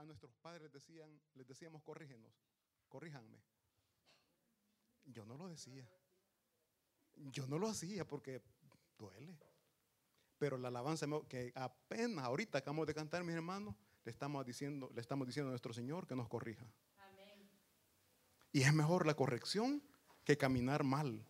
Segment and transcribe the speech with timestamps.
[0.00, 2.32] a nuestros padres les, decían, les decíamos, corrígenos,
[2.88, 3.38] corríjanme.
[5.04, 5.88] Yo no lo decía.
[7.16, 8.40] Yo no lo hacía porque
[8.98, 9.38] duele.
[10.38, 13.74] Pero la alabanza que apenas ahorita acabamos de cantar, mis hermanos,
[14.04, 16.66] le estamos diciendo, le estamos diciendo a nuestro Señor que nos corrija.
[18.52, 19.82] Y es mejor la corrección
[20.24, 21.26] que caminar mal.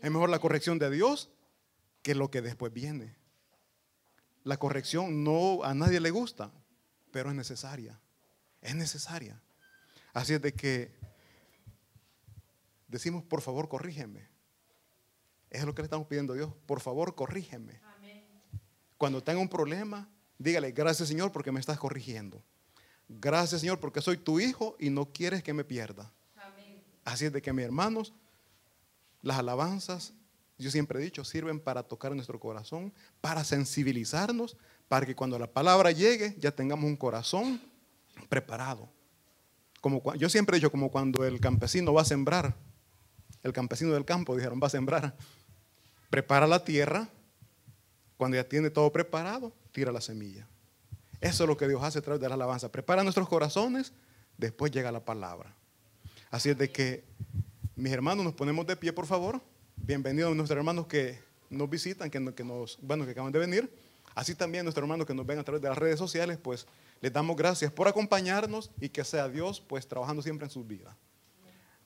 [0.00, 1.30] Es mejor la corrección de Dios
[2.02, 3.16] que lo que después viene.
[4.42, 6.52] La corrección no a nadie le gusta,
[7.12, 8.00] pero es necesaria.
[8.60, 9.40] Es necesaria.
[10.12, 10.90] Así es de que
[12.88, 14.28] decimos, por favor, corrígeme.
[15.50, 16.52] Es lo que le estamos pidiendo a Dios.
[16.66, 17.80] Por favor, corrígeme.
[18.96, 20.08] Cuando tenga un problema,
[20.38, 22.42] dígale, gracias Señor porque me estás corrigiendo.
[23.08, 26.12] Gracias Señor porque soy tu hijo y no quieres que me pierda.
[27.04, 28.14] Así es de que mis hermanos,
[29.20, 30.14] las alabanzas,
[30.56, 34.56] yo siempre he dicho, sirven para tocar nuestro corazón, para sensibilizarnos,
[34.92, 37.58] para que cuando la palabra llegue ya tengamos un corazón
[38.28, 38.90] preparado.
[39.80, 42.54] Como, yo siempre he dicho, como cuando el campesino va a sembrar,
[43.42, 45.16] el campesino del campo dijeron, va a sembrar,
[46.10, 47.08] prepara la tierra,
[48.18, 50.46] cuando ya tiene todo preparado, tira la semilla.
[51.22, 52.70] Eso es lo que Dios hace a través de la alabanza.
[52.70, 53.94] Prepara nuestros corazones,
[54.36, 55.56] después llega la palabra.
[56.30, 57.02] Así es de que,
[57.76, 59.40] mis hermanos, nos ponemos de pie, por favor.
[59.74, 63.91] Bienvenidos a nuestros hermanos que nos visitan, que, nos, bueno, que acaban de venir.
[64.14, 66.66] Así también nuestros hermanos que nos ven a través de las redes sociales, pues
[67.00, 70.94] les damos gracias por acompañarnos y que sea Dios, pues trabajando siempre en sus vidas.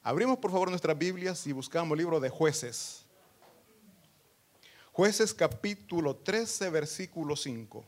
[0.03, 3.05] Abrimos por favor nuestras Biblias y buscamos el libro de jueces.
[4.93, 7.85] Jueces capítulo 13, versículo 5.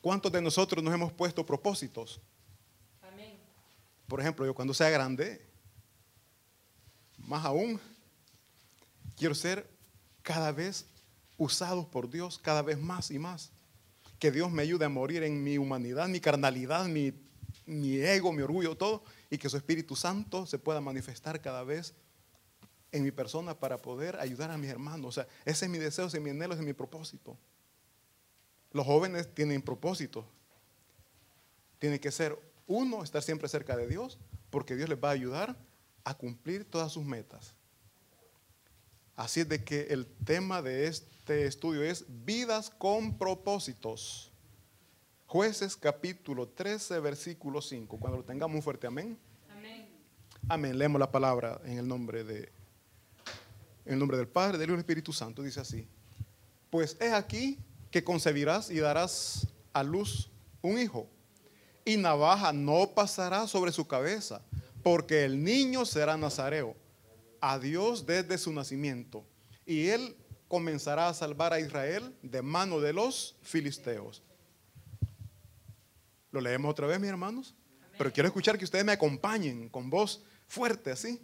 [0.00, 2.20] ¿Cuántos de nosotros nos hemos puesto propósitos?
[4.06, 5.44] Por ejemplo, yo cuando sea grande,
[7.18, 7.80] más aún,
[9.16, 9.68] quiero ser
[10.22, 10.86] cada vez
[11.38, 13.50] usado por Dios, cada vez más y más.
[14.18, 17.12] Que Dios me ayude a morir en mi humanidad, mi carnalidad, mi,
[17.66, 21.94] mi ego, mi orgullo, todo, y que su Espíritu Santo se pueda manifestar cada vez
[22.92, 25.06] en mi persona para poder ayudar a mis hermanos.
[25.06, 27.36] O sea, ese es mi deseo, ese es mi anhelo, ese es mi propósito.
[28.72, 30.26] Los jóvenes tienen propósito.
[31.78, 34.18] Tiene que ser uno, estar siempre cerca de Dios,
[34.50, 35.56] porque Dios les va a ayudar
[36.04, 37.54] a cumplir todas sus metas.
[39.14, 44.32] Así es de que el tema de este estudio es vidas con propósitos.
[45.26, 47.98] Jueces capítulo 13, versículo 5.
[47.98, 49.18] Cuando lo tengamos fuerte amén.
[49.50, 49.88] Amén.
[50.48, 50.78] Amén.
[50.78, 52.52] Leemos la palabra en el nombre de
[53.84, 55.42] en el nombre del Padre, del Hijo y del Espíritu Santo.
[55.42, 55.88] Dice así:
[56.70, 57.58] Pues es aquí
[57.90, 60.30] que concebirás y darás a luz
[60.62, 61.08] un hijo
[61.86, 64.42] y navaja no pasará sobre su cabeza,
[64.82, 66.74] porque el niño será nazareo,
[67.40, 69.24] a Dios desde su nacimiento,
[69.64, 70.16] y él
[70.48, 74.22] comenzará a salvar a Israel de mano de los filisteos.
[76.30, 77.54] Lo leemos otra vez, mis hermanos,
[77.96, 81.20] pero quiero escuchar que ustedes me acompañen con voz fuerte, así,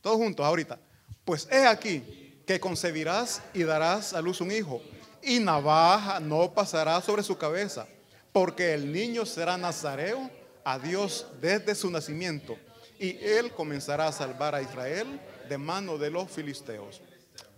[0.00, 0.78] todos juntos ahorita.
[1.24, 4.80] Pues he aquí que concebirás y darás a luz un hijo,
[5.22, 7.86] y navaja no pasará sobre su cabeza
[8.32, 10.30] porque el niño será nazareo
[10.64, 12.56] a Dios desde su nacimiento
[12.98, 17.02] y él comenzará a salvar a Israel de mano de los filisteos.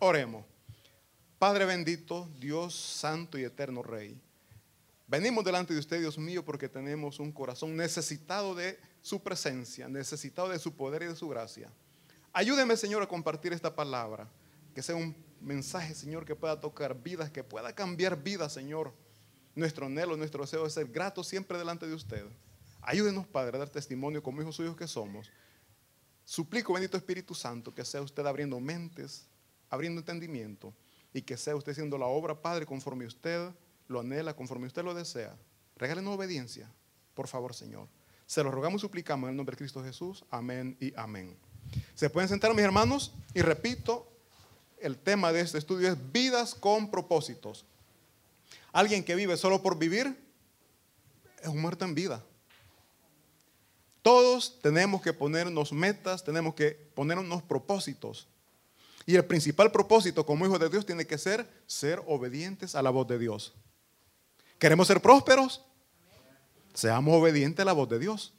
[0.00, 0.44] Oremos.
[1.39, 4.21] Padre bendito, Dios santo y eterno Rey.
[5.06, 10.49] Venimos delante de usted, Dios mío, porque tenemos un corazón necesitado de su presencia, necesitado
[10.49, 11.71] de su poder y de su gracia.
[12.33, 14.28] Ayúdeme, Señor, a compartir esta palabra,
[14.75, 18.93] que sea un mensaje, Señor, que pueda tocar vidas, que pueda cambiar vidas, Señor
[19.55, 22.25] nuestro anhelo, nuestro deseo es ser grato siempre delante de usted.
[22.83, 25.31] Ayúdenos, Padre, a dar testimonio como hijos suyos que somos.
[26.25, 29.27] Suplico, bendito Espíritu Santo, que sea usted abriendo mentes,
[29.71, 30.75] abriendo entendimiento
[31.14, 33.50] y que sea usted haciendo la obra, Padre, conforme usted
[33.88, 35.34] lo anhela, conforme usted lo desea.
[35.76, 36.70] Regálenos obediencia,
[37.14, 37.88] por favor, Señor.
[38.26, 40.25] Se lo rogamos y suplicamos en el nombre de Cristo Jesús.
[40.28, 41.36] Amén y amén.
[41.94, 44.10] Se pueden sentar, mis hermanos, y repito,
[44.80, 47.64] el tema de este estudio es vidas con propósitos.
[48.72, 50.19] Alguien que vive solo por vivir
[51.40, 52.25] es un muerto en vida.
[54.02, 58.26] Todos tenemos que ponernos metas, tenemos que ponernos propósitos.
[59.06, 62.91] Y el principal propósito como hijos de Dios tiene que ser ser obedientes a la
[62.91, 63.55] voz de Dios.
[64.59, 65.65] ¿Queremos ser prósperos?
[66.73, 68.33] Seamos obedientes a la voz de Dios.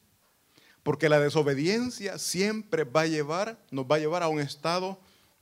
[0.82, 5.00] Porque la desobediencia siempre va a llevar, nos va a llevar a un estado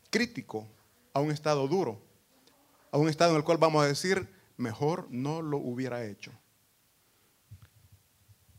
[0.09, 0.67] crítico,
[1.13, 2.01] a un estado duro,
[2.91, 4.27] a un estado en el cual vamos a decir,
[4.57, 6.31] mejor no lo hubiera hecho.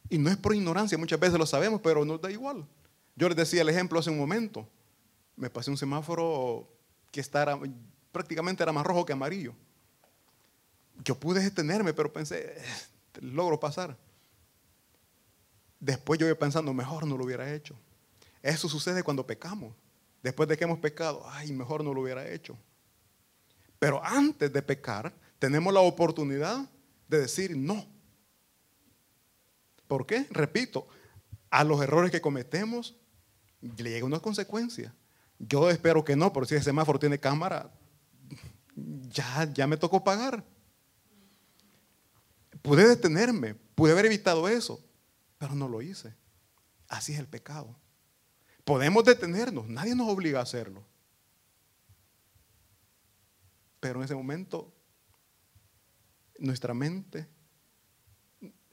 [0.08, 2.66] Y no es por ignorancia, muchas veces lo sabemos, pero nos da igual.
[3.16, 4.68] Yo les decía el ejemplo hace un momento.
[5.36, 6.68] Me pasé un semáforo
[7.10, 7.58] que estaba,
[8.12, 9.54] prácticamente era más rojo que amarillo.
[11.04, 12.56] Yo pude detenerme, pero pensé,
[13.20, 13.96] logro pasar.
[15.80, 17.76] Después yo iba pensando, mejor no lo hubiera hecho.
[18.42, 19.74] Eso sucede cuando pecamos.
[20.22, 22.56] Después de que hemos pecado, ay, mejor no lo hubiera hecho.
[23.78, 26.68] Pero antes de pecar, tenemos la oportunidad
[27.08, 27.86] de decir no.
[29.86, 30.26] ¿Por qué?
[30.30, 30.88] Repito,
[31.50, 32.96] a los errores que cometemos
[33.60, 34.94] le llega una consecuencia.
[35.38, 37.70] Yo espero que no, pero si ese semáforo tiene cámara,
[39.10, 40.44] ya, ya me tocó pagar.
[42.62, 44.80] Pude detenerme, pude haber evitado eso,
[45.38, 46.14] pero no lo hice.
[46.88, 47.76] Así es el pecado.
[48.64, 50.82] Podemos detenernos, nadie nos obliga a hacerlo.
[53.80, 54.72] Pero en ese momento
[56.38, 57.28] nuestra mente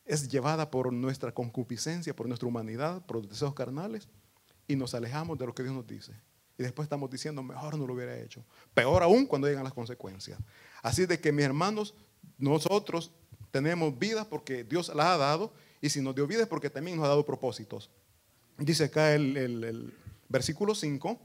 [0.06, 4.08] es llevada por nuestra concupiscencia, por nuestra humanidad, por los deseos carnales,
[4.68, 6.14] y nos alejamos de lo que Dios nos dice.
[6.58, 8.44] Y después estamos diciendo, mejor no lo hubiera hecho.
[8.74, 10.40] Peor aún cuando llegan las consecuencias.
[10.82, 11.96] Así de que mis hermanos,
[12.38, 13.12] nosotros
[13.52, 16.98] tenemos vida porque Dios la ha dado, y si nos dio vida es porque también
[16.98, 17.90] nos ha dado propósitos.
[18.58, 19.94] Dice acá el,
[20.30, 21.20] versículo 5,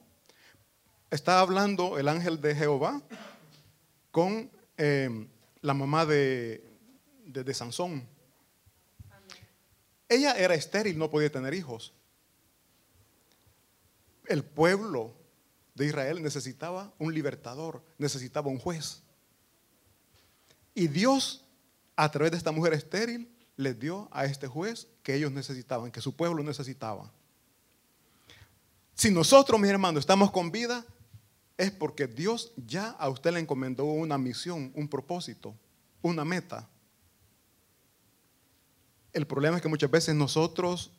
[1.10, 3.02] está hablando el ángel de Jehová
[4.10, 5.28] con eh,
[5.60, 6.64] la mamá de,
[7.26, 8.08] de, Sansón.
[10.08, 11.92] Ella era estéril, no podía tener hijos.
[14.28, 15.14] El pueblo
[15.74, 19.02] de Israel necesitaba un libertador, necesitaba un juez.
[20.74, 21.44] Y Dios,
[21.96, 26.00] a través de esta mujer estéril, les dio a este juez que ellos necesitaban, que
[26.00, 27.10] su pueblo necesitaba.
[28.94, 30.84] Si nosotros, mis hermanos, estamos con vida,
[31.56, 35.54] es porque Dios ya a usted le encomendó una misión, un propósito,
[36.02, 36.68] una meta.
[39.12, 40.92] El problema es que muchas veces nosotros,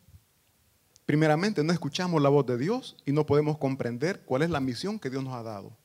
[1.07, 4.99] primeramente, no escuchamos la voz de Dios y no podemos comprender cuál es la misión
[4.99, 5.75] que Dios nos ha dado,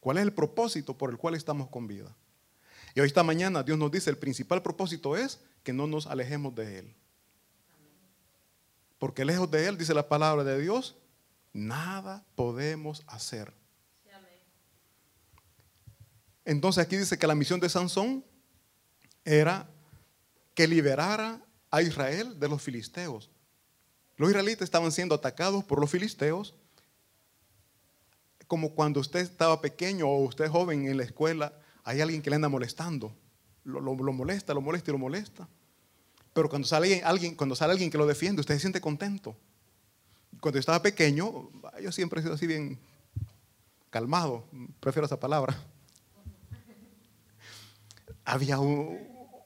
[0.00, 2.14] cuál es el propósito por el cual estamos con vida.
[2.94, 6.54] Y hoy esta mañana Dios nos dice, el principal propósito es que no nos alejemos
[6.54, 6.94] de Él.
[8.98, 10.94] Porque lejos de Él, dice la palabra de Dios,
[11.54, 13.54] nada podemos hacer.
[16.44, 18.22] Entonces aquí dice que la misión de Sansón
[19.24, 19.70] era
[20.54, 21.40] que liberara
[21.70, 23.30] a Israel de los filisteos.
[24.16, 26.54] Los israelitas estaban siendo atacados por los filisteos,
[28.46, 31.52] como cuando usted estaba pequeño o usted joven en la escuela,
[31.84, 33.12] hay alguien que le anda molestando.
[33.64, 35.48] Lo, molesta, lo molesta y lo molesta.
[36.32, 39.36] Pero cuando sale alguien, cuando sale alguien que lo defiende, usted se siente contento
[40.40, 41.50] cuando yo estaba pequeño,
[41.82, 42.78] yo siempre he sido así bien
[43.90, 44.44] calmado,
[44.80, 45.56] prefiero esa palabra.
[48.24, 48.98] Había un,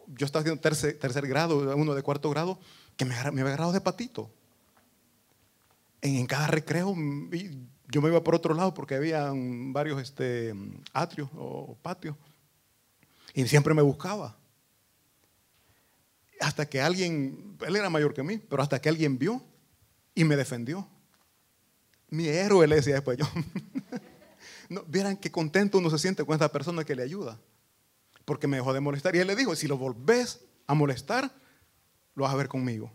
[0.08, 2.58] yo estaba haciendo tercer, tercer grado, uno de cuarto grado,
[2.96, 4.31] que me, me había agarrado de patito.
[6.02, 6.94] En, cada recreo
[7.88, 10.55] yo me iba por otro lado porque había varios este,
[10.93, 12.17] atrios o patios.
[13.35, 14.37] Y siempre me buscaba.
[16.41, 19.43] Hasta que alguien, él era mayor que mí, pero hasta que alguien vio
[20.14, 20.88] y me defendió.
[22.08, 23.26] Mi héroe le decía después yo.
[24.69, 27.38] no, vieran qué contento uno se siente con esta persona que le ayuda.
[28.25, 29.14] Porque me dejó de molestar.
[29.14, 31.32] Y él le dijo, si lo volvés a molestar,
[32.14, 32.91] lo vas a ver conmigo.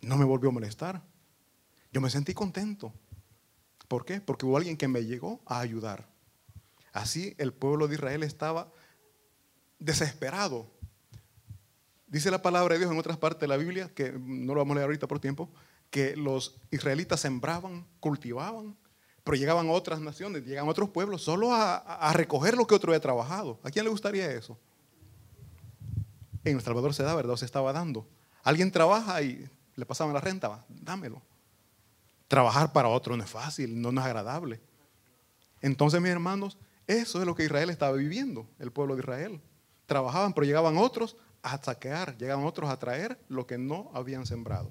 [0.00, 1.09] No me volvió a molestar.
[1.92, 2.92] Yo me sentí contento.
[3.88, 4.20] ¿Por qué?
[4.20, 6.08] Porque hubo alguien que me llegó a ayudar.
[6.92, 8.72] Así el pueblo de Israel estaba
[9.78, 10.70] desesperado
[12.10, 14.72] Dice la palabra de Dios en otras partes de la Biblia, que no lo vamos
[14.72, 15.48] a leer ahorita por tiempo,
[15.90, 18.76] que los israelitas sembraban, cultivaban,
[19.22, 22.90] pero llegaban a otras naciones, llegaban a otros pueblos solo a, recoger lo que otro
[22.90, 23.60] había trabajado.
[23.62, 24.58] ¿A quién le gustaría eso?
[26.42, 27.36] En El Salvador se da, ¿verdad?
[27.36, 28.08] se estaba dando.
[28.42, 31.22] Alguien trabaja y le pasaban la renta, dámelo.
[32.30, 34.60] Trabajar para otro no es fácil, no es agradable.
[35.60, 39.40] Entonces, mis hermanos, eso es lo que Israel estaba viviendo, el pueblo de Israel.
[39.86, 44.70] Trabajaban, pero llegaban otros a saquear, llegaban otros a traer lo que no habían sembrado.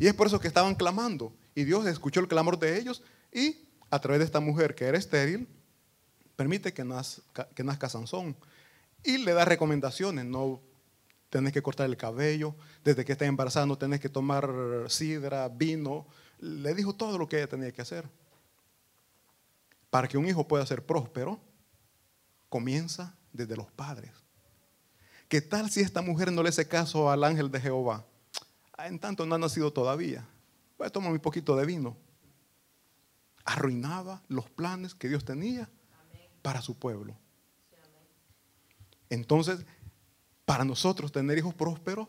[0.00, 1.32] Y es por eso que estaban clamando.
[1.54, 4.98] Y Dios escuchó el clamor de ellos y a través de esta mujer que era
[4.98, 5.46] estéril,
[6.34, 8.34] permite que nazca, que nazca Sansón.
[9.04, 10.60] Y le da recomendaciones, no
[11.30, 14.50] tenés que cortar el cabello, desde que estés embarazada no tenés que tomar
[14.88, 16.08] sidra, vino.
[16.38, 18.08] Le dijo todo lo que ella tenía que hacer.
[19.90, 21.40] Para que un hijo pueda ser próspero,
[22.48, 24.12] comienza desde los padres.
[25.28, 28.04] ¿Qué tal si esta mujer no le hace caso al ángel de Jehová?
[28.76, 30.26] Ah, en tanto no ha nacido todavía.
[30.78, 31.96] Voy a tomar un poquito de vino.
[33.44, 35.68] Arruinaba los planes que Dios tenía
[36.42, 37.16] para su pueblo.
[39.08, 39.64] Entonces,
[40.44, 42.08] para nosotros tener hijos prósperos,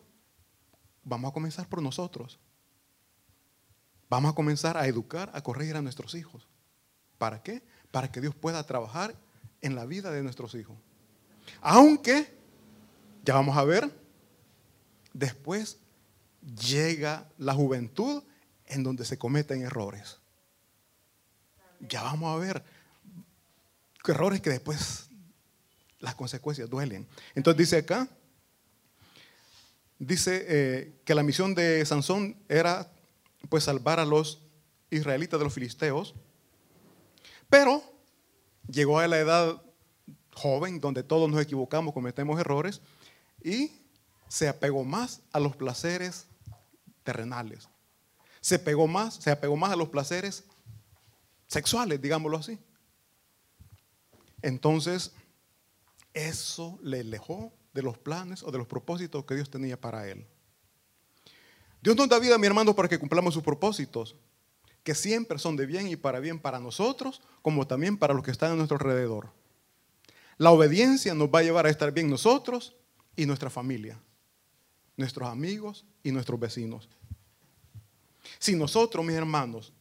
[1.03, 2.39] vamos a comenzar por nosotros.
[4.09, 6.47] Vamos a comenzar a educar, a corregir a nuestros hijos.
[7.17, 7.63] ¿Para qué?
[7.91, 9.15] Para que Dios pueda trabajar
[9.61, 10.77] en la vida de nuestros hijos.
[11.61, 12.33] Aunque
[13.23, 13.91] ya vamos a ver
[15.17, 15.79] después
[16.69, 18.23] llega la juventud
[18.67, 20.19] en donde se cometen errores.
[21.79, 22.63] Ya vamos a ver
[24.07, 25.09] errores que después
[25.99, 27.07] las consecuencias duelen.
[27.35, 28.07] Entonces dice acá,
[29.99, 32.89] dice eh, que la misión de Sansón era
[33.49, 34.41] pues salvar a los
[34.89, 36.15] israelitas de los filisteos,
[37.49, 37.81] pero
[38.69, 39.61] llegó a la edad
[40.33, 42.81] joven donde todos nos equivocamos, cometemos errores
[43.43, 43.71] y
[44.27, 46.27] se apegó más a los placeres
[47.03, 47.69] terrenales.
[48.41, 50.45] Se pegó más, se apegó más a los placeres
[51.47, 52.59] sexuales, digámoslo así.
[54.41, 55.13] Entonces,
[56.13, 60.27] eso le alejó de los planes o de los propósitos que Dios tenía para él.
[61.81, 64.15] Dios nos da vida, mi hermano, para que cumplamos sus propósitos,
[64.83, 68.31] que siempre son de bien y para bien para nosotros, como también para los que
[68.31, 69.31] están a nuestro alrededor.
[70.37, 72.75] La obediencia nos va a llevar a estar bien nosotros
[73.15, 73.99] y nuestra familia,
[74.95, 76.89] nuestros amigos y nuestros vecinos.
[78.39, 79.73] Si nosotros, mis hermanos,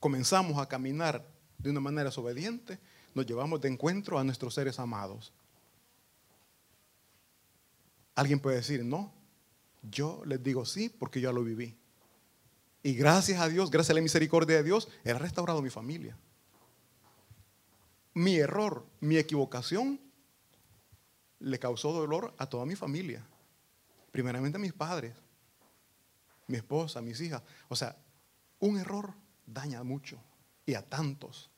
[0.00, 1.26] comenzamos a caminar
[1.58, 2.78] de una manera desobediente,
[3.14, 5.32] nos llevamos de encuentro a nuestros seres amados.
[8.14, 9.12] Alguien puede decir, no,
[9.82, 11.76] yo les digo sí porque yo lo viví.
[12.82, 16.16] Y gracias a Dios, gracias a la misericordia de Dios, Él restaurado mi familia.
[18.14, 20.00] Mi error, mi equivocación,
[21.40, 23.24] le causó dolor a toda mi familia.
[24.10, 25.14] Primeramente a mis padres,
[26.46, 27.42] mi esposa, mis hijas.
[27.68, 27.96] O sea,
[28.58, 29.14] un error
[29.46, 30.20] daña mucho
[30.66, 31.50] y a tantos.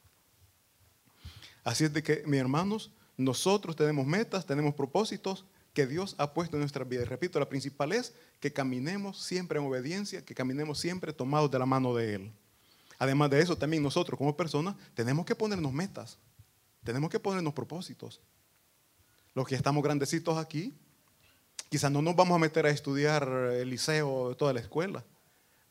[1.64, 6.56] Así es de que, mis hermanos, nosotros tenemos metas, tenemos propósitos que Dios ha puesto
[6.56, 7.02] en nuestra vida.
[7.02, 11.58] Y repito, la principal es que caminemos siempre en obediencia, que caminemos siempre tomados de
[11.58, 12.32] la mano de Él.
[12.98, 16.18] Además de eso, también nosotros como personas tenemos que ponernos metas,
[16.84, 18.20] tenemos que ponernos propósitos.
[19.34, 20.74] Los que estamos grandecitos aquí,
[21.68, 25.04] quizás no nos vamos a meter a estudiar el liceo, toda la escuela,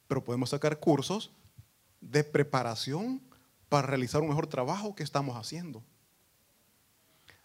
[0.07, 1.31] pero podemos sacar cursos
[2.01, 3.21] de preparación
[3.67, 5.83] para realizar un mejor trabajo que estamos haciendo.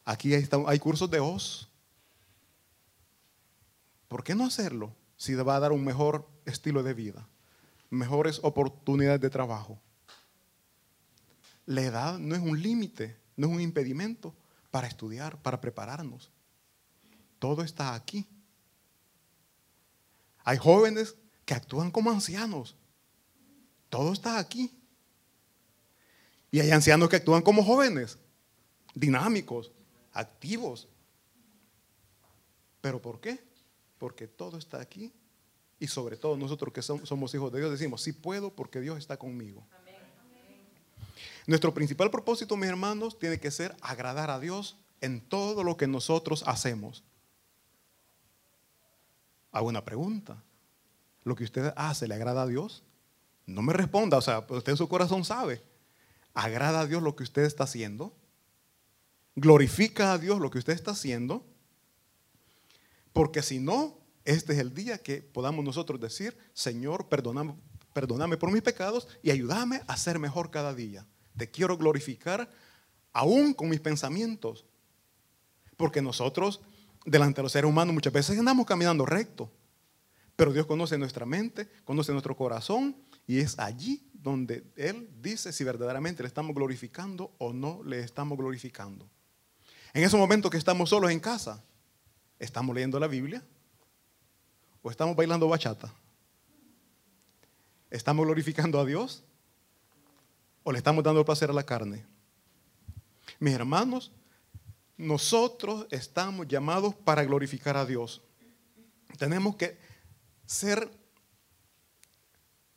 [0.05, 1.69] Aquí hay, hay cursos de OS.
[4.15, 7.27] ¿Por qué no hacerlo si va a dar un mejor estilo de vida,
[7.91, 9.81] mejores oportunidades de trabajo?
[11.67, 14.33] La edad no es un límite, no es un impedimento
[14.71, 16.31] para estudiar, para prepararnos.
[17.41, 18.25] Todo está aquí.
[20.45, 22.77] Hay jóvenes que actúan como ancianos.
[23.89, 24.73] Todo está aquí.
[26.53, 28.17] Y hay ancianos que actúan como jóvenes,
[28.95, 29.73] dinámicos,
[30.13, 30.87] activos.
[32.81, 33.54] ¿Pero por qué?
[33.99, 35.13] Porque todo está aquí.
[35.79, 39.17] Y sobre todo nosotros que somos hijos de Dios decimos, sí puedo porque Dios está
[39.17, 39.67] conmigo.
[41.47, 45.87] Nuestro principal propósito, mis hermanos, tiene que ser agradar a Dios en todo lo que
[45.87, 47.05] nosotros hacemos.
[49.53, 50.43] Hago una pregunta.
[51.23, 52.83] ¿Lo que usted hace le agrada a Dios?
[53.47, 55.63] No me responda, o sea, usted en su corazón sabe.
[56.33, 58.15] ¿Agrada a Dios lo que usted está haciendo?
[59.37, 61.45] ¿Glorifica a Dios lo que usted está haciendo?
[63.15, 67.55] Porque si no, este es el día que podamos nosotros decir, Señor, perdóname,
[67.95, 71.07] perdóname por mis pecados y ayúdame a ser mejor cada día.
[71.37, 72.51] Te quiero glorificar
[73.13, 74.67] aún con mis pensamientos.
[75.77, 76.61] Porque nosotros,
[77.07, 79.51] delante de los seres humanos, muchas veces andamos caminando recto.
[80.35, 82.97] Pero Dios conoce nuestra mente, conoce nuestro corazón
[83.29, 88.37] y es allí donde Él dice si verdaderamente le estamos glorificando o no le estamos
[88.37, 89.09] glorificando.
[89.93, 91.63] En ese momento que estamos solos en casa,
[92.39, 93.43] ¿estamos leyendo la Biblia?
[94.83, 95.93] ¿O estamos bailando bachata?
[97.91, 99.23] ¿Estamos glorificando a Dios?
[100.63, 102.05] ¿O le estamos dando placer a la carne?
[103.39, 104.13] Mis hermanos,
[104.97, 108.23] nosotros estamos llamados para glorificar a Dios.
[109.19, 109.79] Tenemos que
[110.47, 110.91] ser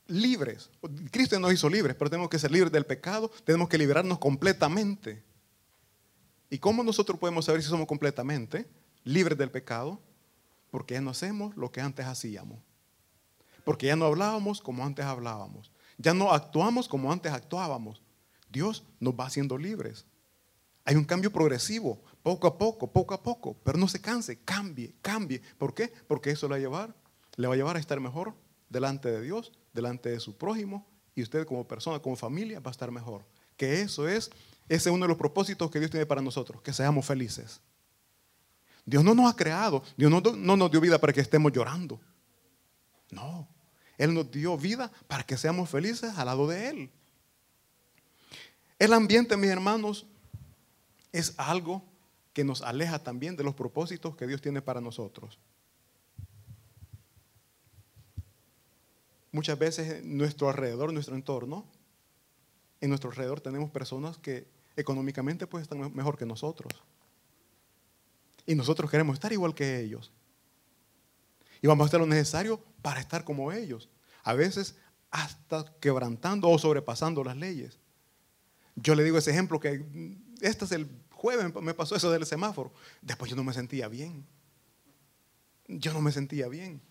[0.08, 0.70] libres.
[1.12, 5.24] Cristo nos hizo libres, pero tenemos que ser libres del pecado, tenemos que liberarnos completamente.
[6.50, 8.66] ¿Y cómo nosotros podemos saber si somos completamente
[9.08, 10.02] libres del pecado?
[10.70, 12.60] Porque ya no hacemos lo que antes hacíamos.
[13.64, 15.72] Porque ya no hablábamos como antes hablábamos.
[15.98, 18.02] Ya no actuamos como antes actuábamos.
[18.50, 20.06] Dios nos va haciendo libres.
[20.86, 24.96] Hay un cambio progresivo, poco a poco, poco a poco, pero no se canse, cambie,
[25.02, 25.42] cambie.
[25.58, 25.92] ¿Por qué?
[26.08, 26.96] Porque eso le va a llevar,
[27.36, 28.34] le va a llevar a estar mejor
[28.70, 32.72] delante de Dios delante de su prójimo y usted como persona, como familia, va a
[32.72, 33.26] estar mejor.
[33.56, 34.30] Que eso es,
[34.70, 37.62] ese es uno de los propósitos que Dios tiene para nosotros, que seamos felices.
[38.88, 42.02] Dios no nos ha creado, Dios no, no nos dio vida para que estemos llorando.
[43.12, 43.48] No,
[44.00, 46.90] Él nos dio vida para que seamos felices al lado de Él.
[48.80, 50.08] El ambiente, mis hermanos,
[51.12, 51.84] es algo
[52.34, 55.38] que nos aleja también de los propósitos que Dios tiene para nosotros.
[59.38, 61.64] muchas veces en nuestro alrededor, nuestro entorno,
[62.82, 66.74] en nuestro alrededor tenemos personas que económicamente pues están mejor que nosotros.
[68.48, 70.12] Y nosotros queremos estar igual que ellos.
[71.62, 73.90] Y vamos a hacer lo necesario para estar como ellos.
[74.24, 74.76] A veces
[75.12, 77.78] hasta quebrantando o sobrepasando las leyes.
[78.76, 79.86] Yo le digo ese ejemplo que
[80.42, 82.74] este es el jueves me pasó eso del semáforo.
[83.02, 84.26] Después yo no me sentía bien.
[85.68, 86.82] Yo no me sentía bien.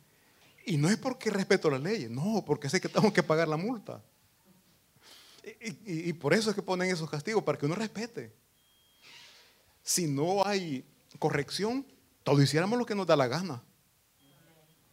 [0.66, 3.56] Y no es porque respeto las leyes, no, porque sé que tengo que pagar la
[3.56, 4.02] multa.
[5.86, 8.34] Y, por eso es que ponen esos castigos, para que uno respete.
[9.80, 10.84] Si no hay
[11.18, 11.86] corrección,
[12.22, 13.62] todos hiciéramos lo que nos da la gana.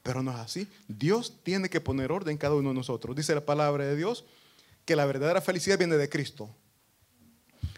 [0.04, 0.68] Pero no es así.
[0.88, 3.16] Dios tiene que poner orden en cada uno de nosotros.
[3.16, 4.26] Dice la palabra de Dios
[4.86, 6.50] que la verdadera felicidad viene de Cristo.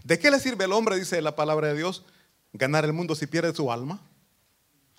[0.04, 2.04] ¿De qué le sirve al hombre, dice la palabra de Dios,
[2.54, 4.02] ganar el mundo si pierde su alma?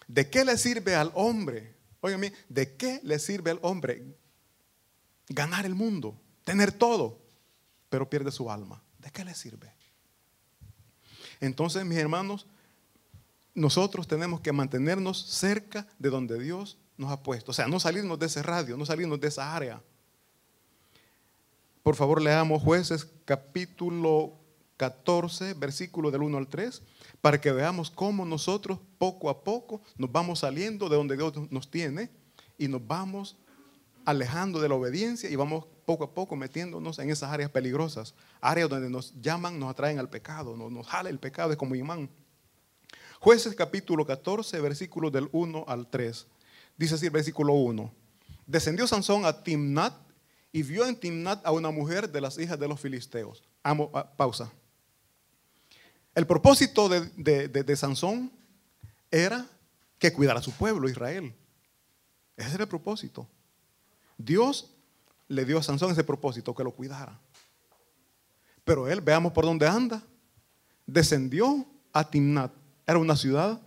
[0.07, 1.75] ¿De qué le sirve al hombre?
[2.01, 4.05] Óigame, ¿de qué le sirve al hombre
[5.29, 7.21] ganar el mundo, tener todo,
[7.89, 8.83] pero pierde su alma?
[8.99, 9.73] ¿De qué le sirve?
[11.41, 12.47] Entonces, mis hermanos,
[13.57, 17.51] nosotros tenemos que mantenernos cerca de donde Dios nos ha puesto.
[17.51, 19.83] O sea, no salirnos de ese radio, no salirnos de esa área.
[21.83, 24.35] Por favor, leamos jueces capítulo
[24.77, 26.83] 14, versículo del 1 al 3,
[27.23, 31.71] para que veamos cómo nosotros poco a poco nos vamos saliendo de donde Dios nos
[31.71, 32.11] tiene
[32.59, 33.37] y nos vamos
[34.05, 38.69] alejando de la obediencia y vamos poco a poco metiéndonos en esas áreas peligrosas, áreas
[38.69, 42.11] donde nos llaman, nos atraen al pecado, nos, nos jala el pecado, es como imán.
[43.27, 46.29] Jueces capítulo 14, versículos del 1 al 3.
[46.77, 47.93] Dice así versículo 1.
[48.47, 49.95] Descendió Sansón a Timnat
[50.53, 53.43] y vio en Timnat a una mujer de las hijas de los filisteos.
[53.65, 54.53] Amo, ah, pausa.
[56.15, 58.31] El propósito de, Sansón
[59.11, 59.45] era
[59.99, 61.35] que cuidara a su pueblo, Israel.
[62.37, 63.27] Ese era el propósito.
[64.17, 64.71] Dios
[65.27, 67.19] le dio a Sansón ese propósito, que lo cuidara.
[68.63, 70.01] Pero él, veamos por dónde anda,
[70.87, 72.66] descendió a Timnat.
[72.87, 73.61] Era una ciudad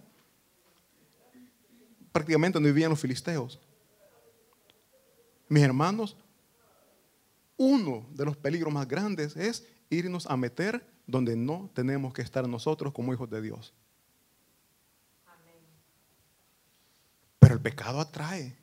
[2.12, 3.60] prácticamente donde vivían los filisteos.
[5.48, 6.16] Mis hermanos,
[7.58, 12.48] uno de los peligros más grandes es irnos a meter donde no tenemos que estar
[12.48, 13.74] nosotros como hijos de Dios.
[17.40, 18.56] Pero el pecado atrae,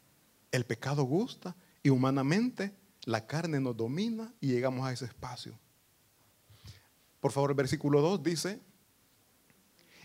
[0.53, 5.59] el pecado gusta y humanamente la carne nos domina y llegamos a ese espacio.
[7.21, 8.61] Por favor, el versículo 2 dice,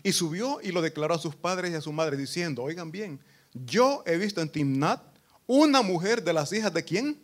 [0.02, 3.20] y subió y lo declaró a sus padres y a su madre diciendo, oigan bien,
[3.52, 5.00] yo he visto en Timnat
[5.46, 7.20] una mujer de las hijas de quién?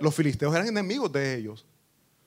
[0.00, 1.66] Los filisteos eran enemigos de ellos.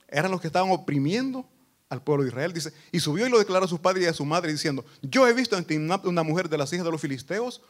[0.08, 1.48] Eran los que estaban oprimiendo
[1.90, 2.54] al pueblo de Israel.
[2.54, 5.28] Dice, y subió y lo declaró a sus padres y a su madre diciendo, yo
[5.28, 7.62] he visto en Timnat una mujer de las hijas de los filisteos.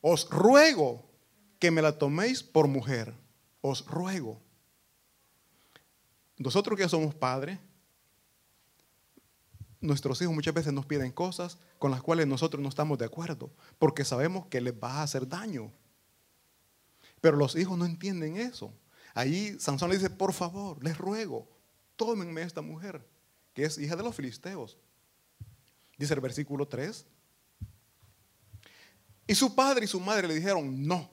[0.00, 1.04] Os ruego
[1.58, 3.14] que me la toméis por mujer.
[3.62, 4.40] Os ruego.
[6.36, 7.58] Nosotros que somos padres,
[9.86, 13.50] nuestros hijos muchas veces nos piden cosas con las cuales nosotros no estamos de acuerdo,
[13.78, 15.72] porque sabemos que les va a hacer daño.
[17.20, 18.72] Pero los hijos no entienden eso.
[19.14, 21.48] Ahí Sansón le dice, por favor, les ruego,
[21.96, 23.06] tómenme esta mujer,
[23.54, 24.76] que es hija de los filisteos.
[25.96, 27.06] Dice el versículo 3.
[29.26, 31.10] Y su padre y su madre le dijeron, no.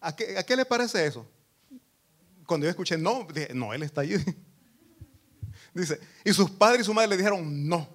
[0.00, 1.26] ¿A qué, le parece eso?
[2.46, 4.14] Cuando yo escuché no, dije, no, él está ahí.
[5.74, 7.88] Dice, y sus padres y su madre le dijeron no.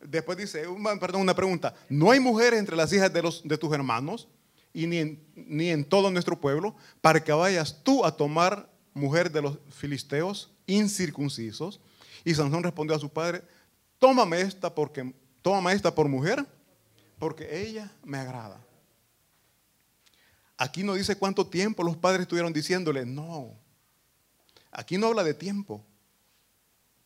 [0.00, 0.64] Después dice,
[1.00, 1.74] perdón, una pregunta.
[1.88, 4.28] ¿No hay mujeres entre las hijas de, los, de tus hermanos
[4.74, 9.30] y ni en, ni en todo nuestro pueblo para que vayas tú a tomar mujer
[9.30, 11.80] de los filisteos incircuncisos?
[12.24, 13.42] Y Sansón respondió a su padre,
[13.98, 16.44] tómame esta, porque, tómame esta por mujer,
[17.18, 18.60] porque ella me agrada.
[20.56, 23.50] Aquí no dice cuánto tiempo los padres estuvieron diciéndole, no.
[24.72, 25.84] Aquí no habla de tiempo.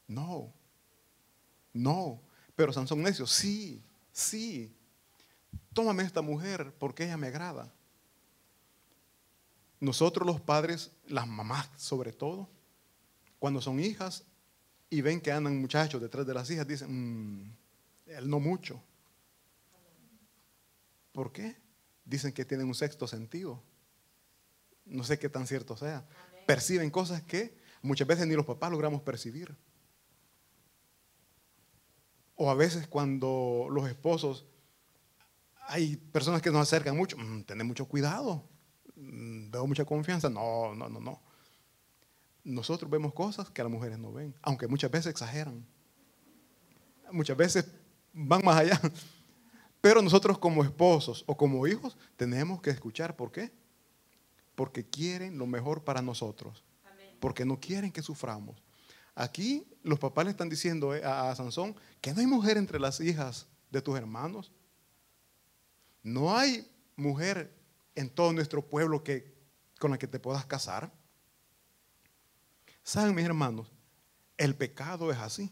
[0.08, 0.52] No,
[1.72, 2.20] no.
[2.54, 4.74] Pero Sansón necio, sí, sí.
[5.72, 7.72] Tómame esta mujer porque ella me agrada.
[9.78, 12.48] Nosotros los padres, las mamás sobre todo,
[13.38, 14.24] cuando son hijas
[14.88, 17.56] y ven que andan muchachos detrás de las hijas, dicen, mm,
[18.06, 18.82] él no mucho.
[21.12, 21.56] ¿Por qué?
[22.04, 23.62] Dicen que tienen un sexto sentido.
[24.86, 26.06] No sé qué tan cierto sea.
[26.46, 29.54] Perciben cosas que muchas veces ni los papás logramos percibir.
[32.36, 34.46] O a veces cuando los esposos,
[35.68, 38.44] hay personas que nos acercan mucho, mm, tener mucho cuidado,
[38.94, 40.30] mm, veo mucha confianza.
[40.30, 41.20] No, no, no, no.
[42.44, 45.66] Nosotros vemos cosas que las mujeres no ven, aunque muchas veces exageran.
[47.10, 47.66] Muchas veces
[48.12, 48.80] van más allá.
[49.80, 53.16] Pero nosotros como esposos o como hijos tenemos que escuchar.
[53.16, 53.52] ¿Por qué?
[54.56, 56.64] porque quieren lo mejor para nosotros,
[57.20, 58.60] porque no quieren que suframos.
[59.18, 63.00] Aquí los papás le están diciendo eh, a, Sansón que no hay mujer entre las
[63.00, 64.52] hijas de tus hermanos.
[66.02, 67.50] No hay mujer
[67.94, 69.34] en todo nuestro pueblo que,
[69.80, 70.92] con la que te puedas casar.
[72.82, 73.72] ¿Saben, mis hermanos?
[74.36, 75.50] El pecado es así.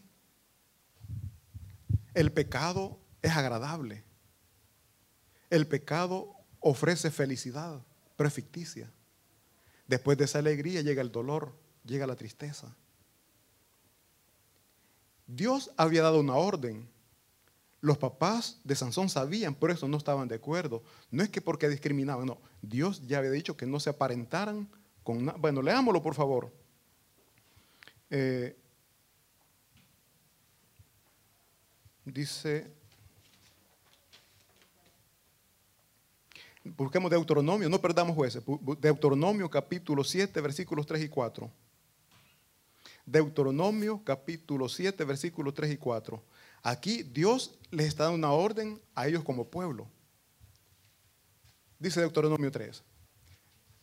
[2.13, 4.03] El pecado es agradable.
[5.49, 7.83] El pecado ofrece felicidad,
[8.15, 8.91] pero es ficticia.
[9.87, 12.75] Después de esa alegría llega el dolor, llega la tristeza.
[15.27, 16.87] Dios había dado una orden.
[17.81, 20.83] Los papás de Sansón sabían, por eso no estaban de acuerdo.
[21.11, 22.41] No es que porque discriminaban, no.
[22.61, 24.67] Dios ya había dicho que no se aparentaran
[25.03, 25.37] con nada.
[25.37, 26.51] Bueno, leámoslo por favor.
[28.09, 28.55] Eh,
[32.05, 32.71] dice,
[36.63, 38.43] busquemos Deuteronomio, no perdamos jueces.
[38.79, 41.51] Deuteronomio capítulo 7, versículos 3 y 4.
[43.05, 46.23] Deuteronomio capítulo 7, versículos 3 y 4.
[46.63, 49.87] Aquí Dios les está dando una orden a ellos como pueblo.
[51.77, 52.83] Dice Deuteronomio 3.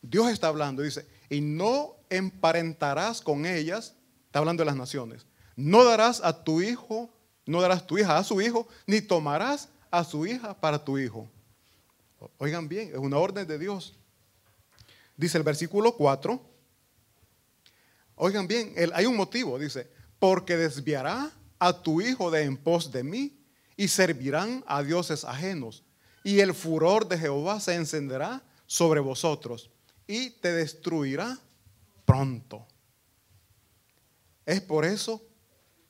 [0.02, 3.94] Dios está hablando, dice, y no emparentarás con ellas,
[4.26, 7.08] está hablando de las naciones, no darás a tu hijo,
[7.46, 11.28] no darás tu hija a su hijo, ni tomarás a su hija para tu hijo.
[12.38, 13.94] Oigan bien, es una orden de Dios.
[15.16, 16.51] Dice el versículo 4,
[18.14, 23.02] Oigan bien, hay un motivo, dice, porque desviará a tu hijo de en pos de
[23.02, 23.38] mí
[23.76, 25.84] y servirán a dioses ajenos.
[26.24, 29.70] Y el furor de Jehová se encenderá sobre vosotros
[30.06, 31.38] y te destruirá
[32.04, 32.66] pronto.
[34.46, 35.22] Es por eso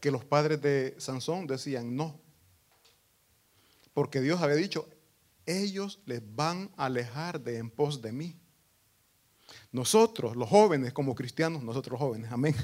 [0.00, 2.20] que los padres de Sansón decían no.
[3.94, 4.88] Porque Dios había dicho,
[5.46, 8.41] ellos les van a alejar de en pos de mí.
[9.72, 12.54] Nosotros, los jóvenes, como cristianos, nosotros jóvenes, amén.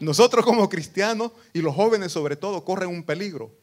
[0.00, 3.56] Nosotros como cristianos y los jóvenes sobre todo corren un peligro.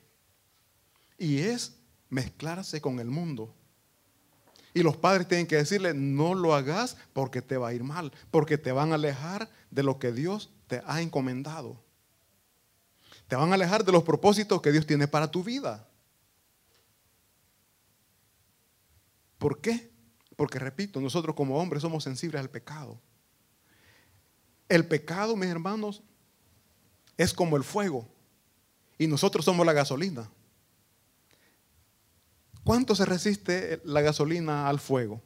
[1.18, 1.76] Y es
[2.10, 3.54] mezclarse con el mundo.
[4.74, 8.12] Y los padres tienen que decirle, no lo hagas porque te va a ir mal,
[8.32, 11.84] porque te van a alejar de lo que Dios te ha encomendado.
[13.28, 15.88] Te van a alejar de los propósitos que Dios tiene para tu vida.
[19.38, 19.93] ¿Por qué?
[20.36, 23.00] Porque repito, nosotros como hombres somos sensibles al pecado.
[24.70, 26.02] El pecado, mis hermanos,
[27.18, 28.08] es como el fuego
[28.98, 30.30] y nosotros somos la gasolina.
[32.64, 35.22] ¿Cuánto se resiste la gasolina al fuego?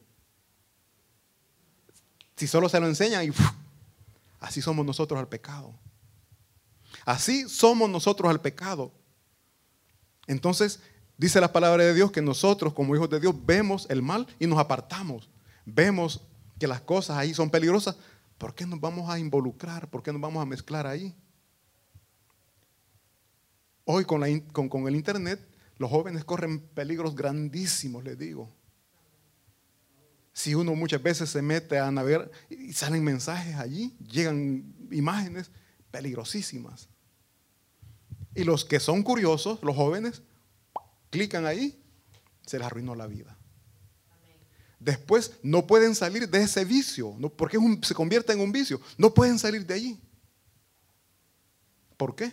[2.36, 3.32] Si solo se lo enseñan y
[4.40, 5.74] así somos nosotros al pecado.
[7.04, 8.92] Así somos nosotros al pecado.
[10.26, 10.80] Entonces,
[11.18, 14.46] Dice la palabra de Dios que nosotros como hijos de Dios vemos el mal y
[14.46, 15.28] nos apartamos.
[15.66, 16.22] Vemos
[16.60, 17.96] que las cosas ahí son peligrosas.
[18.38, 19.90] ¿Por qué nos vamos a involucrar?
[19.90, 21.12] ¿Por qué nos vamos a mezclar ahí?
[23.84, 24.22] Hoy con,
[24.68, 25.44] con, el Internet
[25.76, 28.54] los jóvenes corren peligros grandísimos, les digo.
[30.32, 35.50] Si uno muchas veces se mete a navegar y salen mensajes allí, llegan imágenes
[35.90, 36.88] peligrosísimas.
[38.36, 40.22] Y los que son curiosos, los jóvenes,
[41.10, 41.80] clican ahí,
[42.46, 43.36] se les arruinó la vida.
[44.80, 48.80] Después no pueden salir de ese vicio, porque se convierte en un vicio.
[48.96, 50.00] No pueden salir de allí.
[51.96, 52.32] ¿Por qué?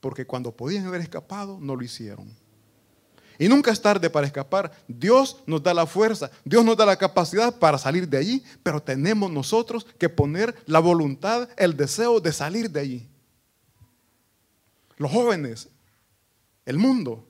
[0.00, 2.34] Porque cuando podían haber escapado, no lo hicieron.
[3.38, 4.72] Y nunca es tarde para escapar.
[4.86, 8.82] Dios nos da la fuerza, Dios nos da la capacidad para salir de allí, pero
[8.82, 13.08] tenemos nosotros que poner la voluntad, el deseo de salir de allí.
[14.96, 15.68] Los jóvenes,
[16.64, 17.28] el mundo,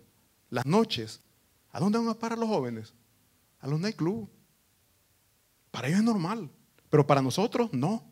[0.55, 1.21] las noches,
[1.73, 2.95] ¿a dónde van a parar los jóvenes?
[3.59, 4.31] A los nightclubs.
[5.73, 6.49] Para ellos es normal,
[6.88, 8.05] pero para nosotros no.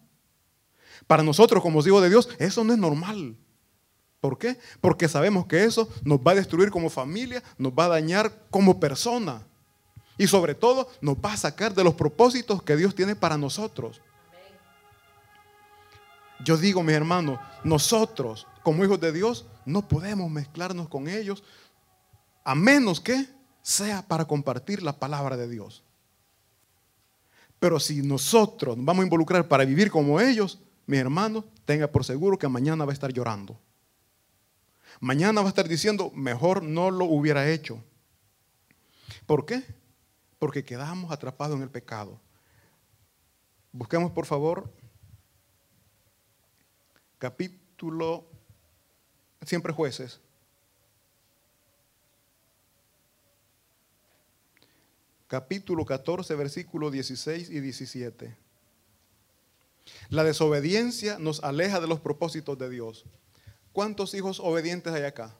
[1.06, 3.36] Para nosotros, como hijos de Dios, eso no es normal.
[4.20, 4.58] ¿Por qué?
[4.80, 8.80] Porque sabemos que eso nos va a destruir como familia, nos va a dañar como
[8.80, 9.46] persona.
[10.18, 14.00] Y sobre todo nos va a sacar de los propósitos que Dios tiene para nosotros.
[16.44, 21.44] Yo digo, mis hermanos, nosotros como hijos de Dios no podemos mezclarnos con ellos
[22.44, 23.26] a menos que
[23.62, 25.82] sea para compartir la palabra de Dios.
[27.58, 32.04] Pero si nosotros nos vamos a involucrar para vivir como ellos, mi hermano, tenga por
[32.04, 33.58] seguro que mañana va a estar llorando.
[35.00, 37.82] Mañana va a estar diciendo, mejor no lo hubiera hecho.
[39.26, 39.62] ¿Por qué?
[40.38, 42.20] Porque quedamos atrapados en el pecado.
[43.70, 44.70] Busquemos, por favor,
[47.18, 48.26] capítulo,
[49.42, 50.20] siempre jueces,
[55.32, 58.36] capítulo 14, versículos 16 y 17.
[60.10, 63.06] La desobediencia nos aleja de los propósitos de Dios.
[63.72, 65.34] ¿Cuántos hijos obedientes hay acá?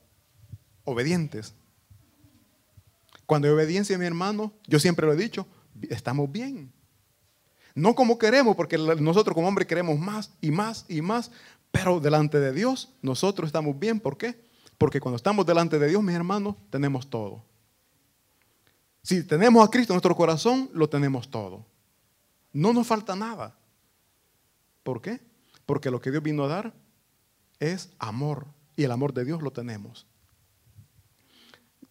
[0.83, 1.53] Obedientes.
[3.27, 5.45] Cuando hay obediencia, mi hermano, yo siempre lo he dicho,
[5.91, 6.73] estamos bien.
[7.75, 11.29] No como queremos, porque nosotros como hombres queremos más y más y más,
[11.71, 13.99] pero delante de Dios nosotros estamos bien.
[13.99, 14.43] ¿Por qué?
[14.79, 17.52] Porque cuando estamos delante de Dios, mis hermanos, tenemos todo.
[19.03, 21.65] Si tenemos a Cristo en nuestro corazón, lo tenemos todo.
[22.53, 23.55] No nos falta nada.
[24.83, 25.19] ¿Por qué?
[25.65, 26.73] Porque lo que Dios vino a dar
[27.59, 28.47] es amor.
[28.75, 30.07] Y el amor de Dios lo tenemos.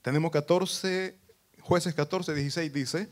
[0.01, 1.17] Tenemos 14,
[1.61, 3.09] jueces 14, 16 dice,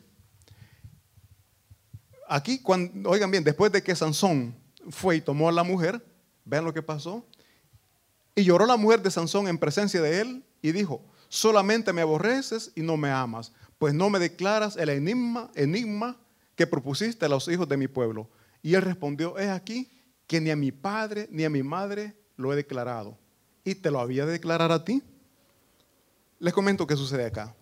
[2.28, 4.56] aquí, cuando, oigan bien, después de que Sansón
[4.88, 6.04] fue y tomó a la mujer,
[6.44, 7.24] vean lo que pasó,
[8.34, 12.72] y lloró la mujer de Sansón en presencia de él y dijo, solamente me aborreces
[12.74, 16.18] y no me amas, pues no me declaras el enigma, enigma
[16.54, 18.28] que propusiste a los hijos de mi pueblo.
[18.60, 19.90] Y él respondió, es aquí
[20.26, 23.16] que ni a mi padre ni a mi madre lo he declarado.
[23.64, 25.02] Y te lo había de declarar a ti.
[26.40, 27.54] Les comento qué sucede acá.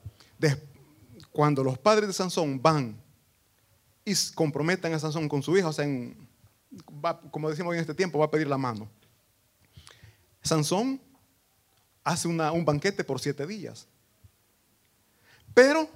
[1.30, 3.00] cuando los padres de Sansón van
[4.04, 5.86] y comprometen a Sansón con su hija, o sea,
[7.30, 8.90] como decimos en este tiempo, va a pedir la mano.
[10.42, 11.00] Sansón
[12.02, 13.86] hace un banquete por siete días.
[15.54, 15.88] Pero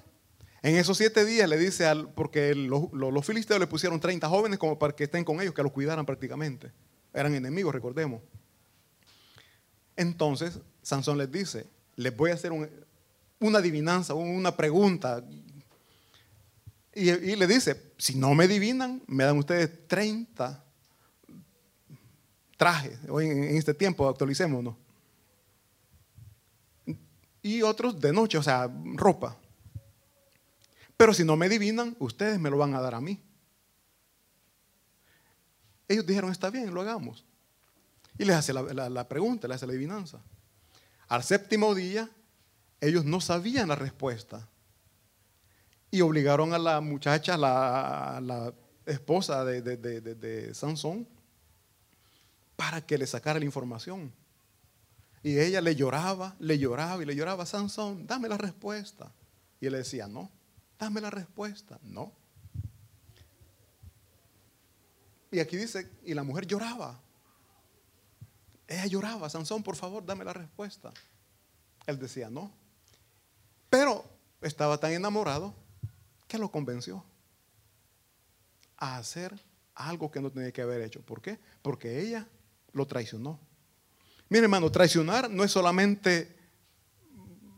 [0.63, 4.79] en esos siete días le dice al, porque los filisteos le pusieron 30 jóvenes como
[4.79, 6.71] para que estén con ellos, que los cuidaran prácticamente.
[7.13, 8.23] Eran enemigos, recordemos.
[9.97, 15.25] Entonces, Sansón les dice, les voy a hacer una adivinanza, una pregunta.
[16.95, 20.65] Y, y, le dice, si no me adivinan, me dan ustedes 30
[22.57, 22.99] trajes.
[23.09, 24.77] Hoy en este tiempo actualicémonos.
[27.43, 29.37] Y otros de noche, o sea, ropa.
[31.03, 33.21] Pero si no me adivinan, ustedes me lo van a dar a mí.
[35.89, 37.25] Ellos dijeron, está bien, lo hagamos.
[38.17, 40.21] Y les hace la, pregunta, les hace la adivinanza.
[41.09, 42.09] Al séptimo día,
[42.81, 44.47] ellos no sabían la respuesta.
[45.91, 48.55] Y obligaron a la muchacha, la,
[48.87, 51.09] esposa de, de Sansón,
[52.55, 54.13] para que le sacara la información.
[55.25, 59.11] Y ella le lloraba, le lloraba y le lloraba, Sansón, dame la respuesta.
[59.61, 60.31] Y él le decía, no,
[60.83, 61.79] dame la respuesta.
[61.85, 62.13] No.
[65.31, 67.01] Y aquí dice, y la mujer lloraba.
[68.67, 70.93] Ella lloraba, Sansón, por favor, dame la respuesta.
[71.87, 72.53] Él decía, no.
[73.71, 74.05] Pero
[74.41, 75.55] estaba tan enamorado
[76.27, 77.05] que lo convenció
[78.77, 79.41] a hacer
[79.77, 81.01] algo que no tenía que haber hecho.
[81.03, 81.39] ¿Por qué?
[81.63, 82.27] Porque ella
[82.73, 83.39] lo traicionó.
[84.29, 86.42] Mire, hermano, traicionar no es solamente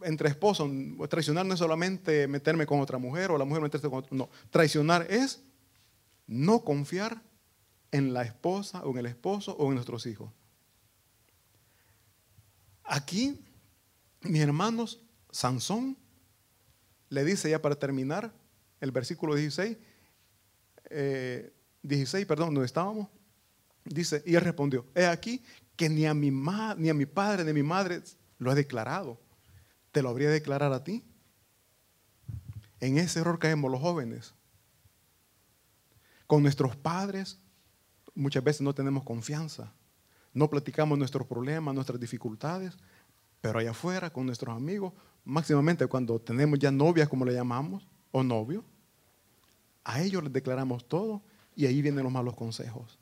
[0.04, 0.70] entre esposos,
[1.08, 4.16] traicionar no es solamente meterme con otra mujer o la mujer meterse con otro.
[4.16, 5.42] No, traicionar es
[6.26, 7.22] no confiar
[7.90, 10.30] en la esposa o en el esposo o en nuestros hijos.
[12.84, 13.40] Aquí,
[14.22, 15.96] mis hermanos, Sansón
[17.08, 18.32] le dice ya para terminar
[18.80, 19.78] el versículo 16,
[21.82, 23.08] 16, eh, perdón, donde estábamos,
[23.84, 25.42] dice, y él respondió, he aquí
[25.76, 28.02] que ni a mi, ni a mi padre ni a mi madre
[28.38, 29.23] lo he declarado
[29.94, 31.04] ¿Te lo habría de declarar a ti?
[32.80, 34.35] En ese error caemos los jóvenes.
[36.26, 37.38] Con nuestros padres
[38.12, 39.72] muchas veces no tenemos confianza.
[40.33, 42.76] No platicamos nuestros problemas, nuestras dificultades,
[43.40, 44.92] pero allá afuera con nuestros amigos,
[45.24, 48.64] máximamente cuando tenemos ya novias, como le llamamos, o novio,
[49.85, 51.22] a ellos les declaramos todo
[51.54, 52.98] y ahí vienen los malos consejos.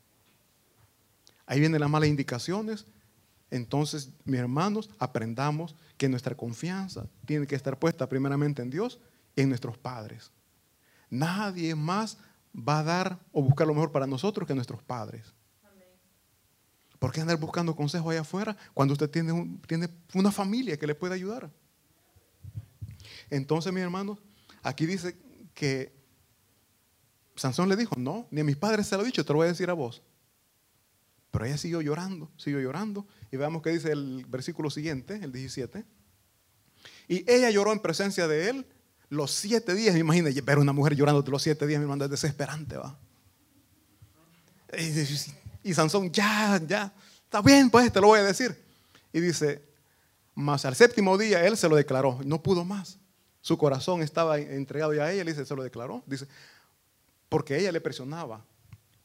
[1.47, 2.87] Ahí vienen las malas indicaciones
[3.53, 8.99] entonces, mis hermanos, aprendamos que nuestra confianza tiene que estar puesta primeramente en Dios
[9.37, 10.33] y en nuestros padres.
[11.11, 12.17] Nadie más
[12.57, 15.35] va a dar o buscar lo mejor para nosotros que nuestros padres.
[16.99, 20.95] ¿Por qué andar buscando consejo allá afuera cuando usted tiene, tiene una familia que le
[20.95, 21.51] puede ayudar?
[23.29, 24.19] Entonces, mis hermanos,
[24.63, 25.15] aquí dice
[25.53, 25.93] que
[27.37, 29.45] Sansón le dijo, no, ni a mis padres se lo he dicho, te lo voy
[29.45, 30.03] a decir a vos.
[31.33, 33.07] Pero ella siguió llorando, siguió llorando.
[33.33, 35.85] Y veamos qué dice el versículo siguiente, el 17.
[37.09, 38.67] Y ella lloró en presencia de él
[39.09, 39.97] los siete días.
[39.97, 42.99] Imagínate, ver una mujer llorando los siete días, mi hermano, es desesperante, va.
[44.79, 46.93] Y, y Sansón, ya, ya,
[47.25, 48.55] está bien, pues te lo voy a decir.
[49.11, 49.63] Y dice,
[50.35, 52.99] más al séptimo día él se lo declaró, no pudo más.
[53.41, 56.03] Su corazón estaba entregado ya a ella, dice, se lo declaró.
[56.07, 56.29] Dice,
[57.31, 58.45] porque ella le presionaba.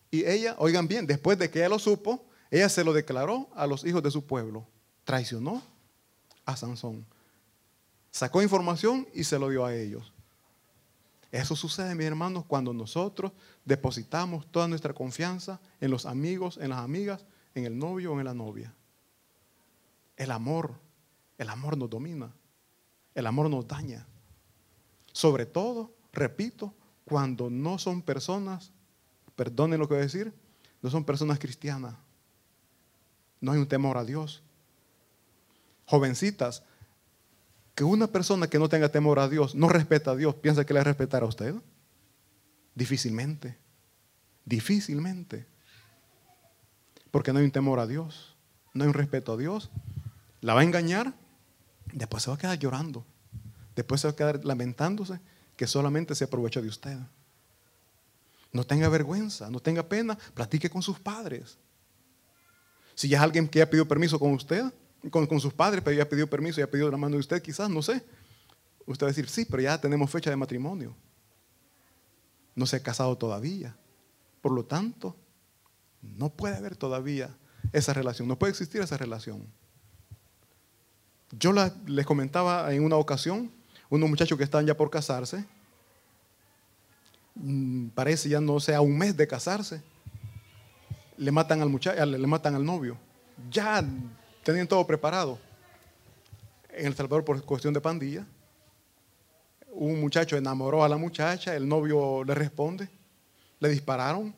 [0.10, 3.68] Y ella, oigan bien, después de que ella lo supo, ella se lo declaró a
[3.68, 4.66] los hijos de su pueblo.
[5.04, 5.62] Traicionó
[6.46, 7.06] a Sansón.
[8.12, 10.14] Sacó información y se lo dio a ellos.
[11.32, 13.32] Eso sucede, mis hermanos, cuando nosotros
[13.66, 18.26] depositamos toda nuestra confianza en los amigos, en las amigas, en el novio o en
[18.26, 18.74] la novia.
[20.16, 20.74] El amor,
[21.38, 22.34] el amor nos domina,
[23.14, 24.08] el amor nos daña.
[25.12, 28.72] Sobre todo, repito, cuando no son personas,
[29.38, 30.34] perdonen lo que voy a decir,
[30.82, 31.96] no son personas cristianas.
[33.40, 34.42] No hay un temor a Dios.
[35.86, 36.64] Jovencitas,
[37.76, 40.74] que una persona que no tenga temor a Dios, no respeta a Dios, piensa que
[40.74, 41.56] le va a usted.
[42.74, 43.56] Difícilmente.
[44.44, 45.46] Difícilmente.
[47.12, 48.36] Porque no hay un temor a Dios,
[48.74, 49.70] no hay un respeto a Dios.
[50.42, 51.14] La va a engañar,
[51.94, 53.06] después se va a quedar llorando.
[53.76, 55.20] Después se va a quedar lamentándose
[55.56, 56.98] que solamente se aprovechó de usted.
[58.52, 61.58] No tenga vergüenza, no tenga pena, platique con sus padres.
[62.96, 64.66] Si ya es alguien que ha pedido permiso con usted,
[65.12, 67.82] con, sus padres, pero ya pedido permiso, ya pedido la mano de usted, quizás, no
[67.82, 68.04] sé.
[68.86, 70.96] Usted va a decir, sí, pero ya tenemos fecha de matrimonio.
[72.56, 73.76] No se ha casado todavía.
[74.42, 75.16] Por lo tanto,
[76.02, 77.36] no puede haber todavía
[77.74, 79.46] esa relación, no puede existir esa relación.
[81.32, 81.54] Yo
[81.86, 83.52] les comentaba en una ocasión,
[83.90, 85.46] unos muchachos que están ya por casarse,
[87.94, 89.82] parece ya no sea un mes de casarse,
[91.18, 92.98] le matan al muchacho, le matan al novio.
[93.52, 93.84] Ya
[94.44, 95.40] tenían todo preparado.
[96.70, 98.26] En El Salvador, por cuestión de pandilla,
[99.72, 102.90] un muchacho enamoró a la muchacha, el novio le responde,
[103.60, 104.34] le dispararon.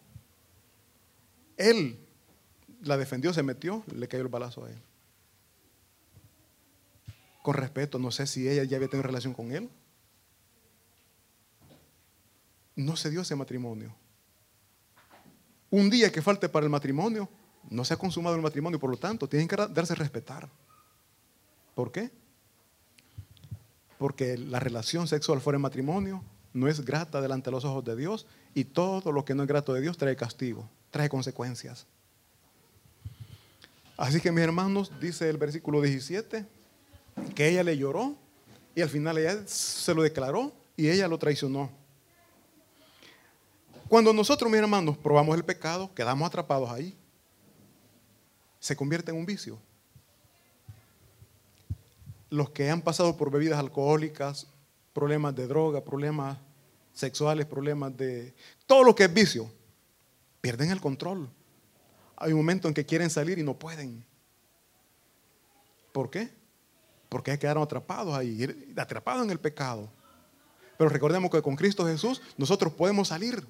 [1.58, 2.00] Él
[2.82, 4.78] la defendió, se metió, le cayó el balazo a él.
[7.42, 9.70] Con respeto, no sé si ella ya había tenido relación con él.
[12.80, 13.94] No se dio ese matrimonio.
[15.70, 17.28] Un día que falte para el matrimonio,
[17.70, 20.50] no se ha consumado el matrimonio, por lo tanto, tienen que darse respetar.
[21.76, 22.10] ¿Por qué?
[23.98, 27.98] Porque la relación sexual fuera de matrimonio no es grata delante de los ojos de
[27.98, 31.86] Dios y todo lo que no es grato de Dios trae castigo, trae consecuencias.
[33.98, 36.46] Así que mis hermanos, dice el versículo 17,
[37.36, 38.16] que ella le lloró
[38.74, 41.78] y al final ella se lo declaró y ella lo traicionó.
[43.90, 46.96] Cuando nosotros, mis hermanos, probamos el pecado, quedamos atrapados ahí
[48.60, 49.58] se convierte en un vicio.
[52.30, 54.48] Los que han pasado por bebidas alcohólicas,
[54.94, 56.38] problemas de droga, problemas
[56.94, 58.34] sexuales, problemas de...
[58.68, 59.50] Todo lo que es vicio,
[60.42, 61.30] pierden el control.
[62.18, 64.06] Hay un momento en que quieren salir y no pueden.
[65.92, 66.30] ¿Por qué?
[67.08, 69.90] Porque quedaron atrapados ahí, atrapados en el pecado.
[70.78, 73.44] Pero recordemos que con Cristo Jesús nosotros podemos salir.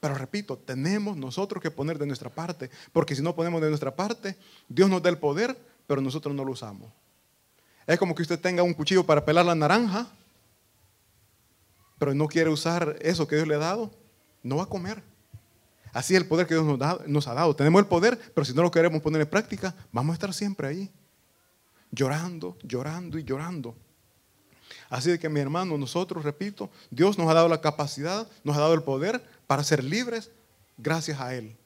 [0.00, 3.94] Pero repito, tenemos nosotros que poner de nuestra parte, porque si no ponemos de nuestra
[3.94, 4.36] parte,
[4.68, 6.90] Dios nos da el poder, pero nosotros no lo usamos.
[7.86, 10.08] Es como que usted tenga un cuchillo para pelar la naranja,
[11.98, 13.90] pero no quiere usar eso que Dios le ha dado,
[14.42, 15.02] no va a comer.
[15.92, 17.54] Así es el poder que Dios nos, nos ha dado.
[17.54, 20.68] Tenemos el poder, pero si no lo queremos poner en práctica, vamos a estar siempre
[20.68, 20.90] ahí,
[21.90, 23.76] llorando, llorando y llorando.
[24.88, 28.60] Así de que mi hermano, nosotros, repito, Dios nos ha dado la capacidad, nos ha
[28.60, 30.30] dado el poder para ser libres
[30.78, 31.56] gracias a Él.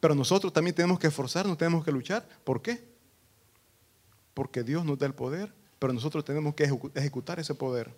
[0.00, 2.26] Pero nosotros también tenemos que esforzarnos, tenemos que luchar.
[2.42, 2.82] ¿Por qué?
[4.34, 7.94] Porque Dios nos da el poder, pero nosotros tenemos que ejecutar ese poder.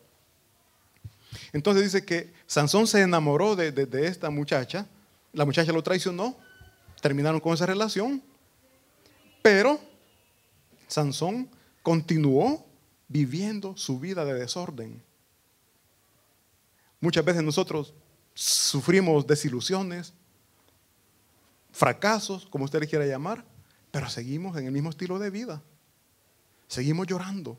[1.55, 4.87] Entonces dice que Sansón se enamoró de, de esta muchacha,
[5.33, 6.37] la muchacha lo traicionó,
[7.01, 8.23] terminaron con esa relación,
[9.41, 9.81] pero
[10.87, 11.49] Sansón
[11.83, 12.67] continuó
[13.09, 15.03] viviendo su vida de desorden.
[17.01, 17.95] Muchas veces nosotros
[18.35, 20.13] sufrimos desilusiones,
[21.73, 23.45] fracasos, como usted le quiera llamar,
[23.91, 25.63] pero seguimos en el mismo estilo de vida.
[26.67, 27.59] Seguimos llorando.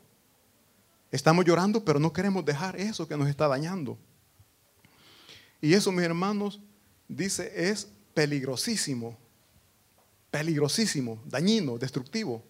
[1.10, 3.96] Estamos llorando, pero no queremos dejar eso que nos está dañando.
[5.60, 6.60] Y eso, mis hermanos,
[7.08, 9.16] dice, es peligrosísimo,
[10.30, 12.42] peligrosísimo, dañino, destructivo.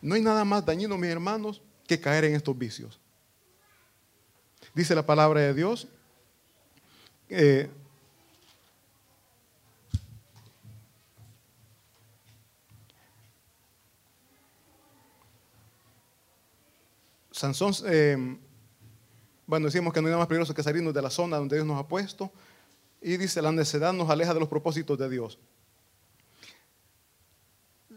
[0.00, 3.00] No hay nada más dañino, mis hermanos, que caer en estos vicios.
[4.74, 5.88] Dice la palabra de Dios.
[7.34, 7.70] Eh,
[17.30, 18.38] Sansón, eh,
[19.46, 21.66] bueno, decimos que no hay nada más peligroso que salirnos de la zona donde Dios
[21.66, 22.30] nos ha puesto.
[23.00, 25.38] Y dice, la necedad nos aleja de los propósitos de Dios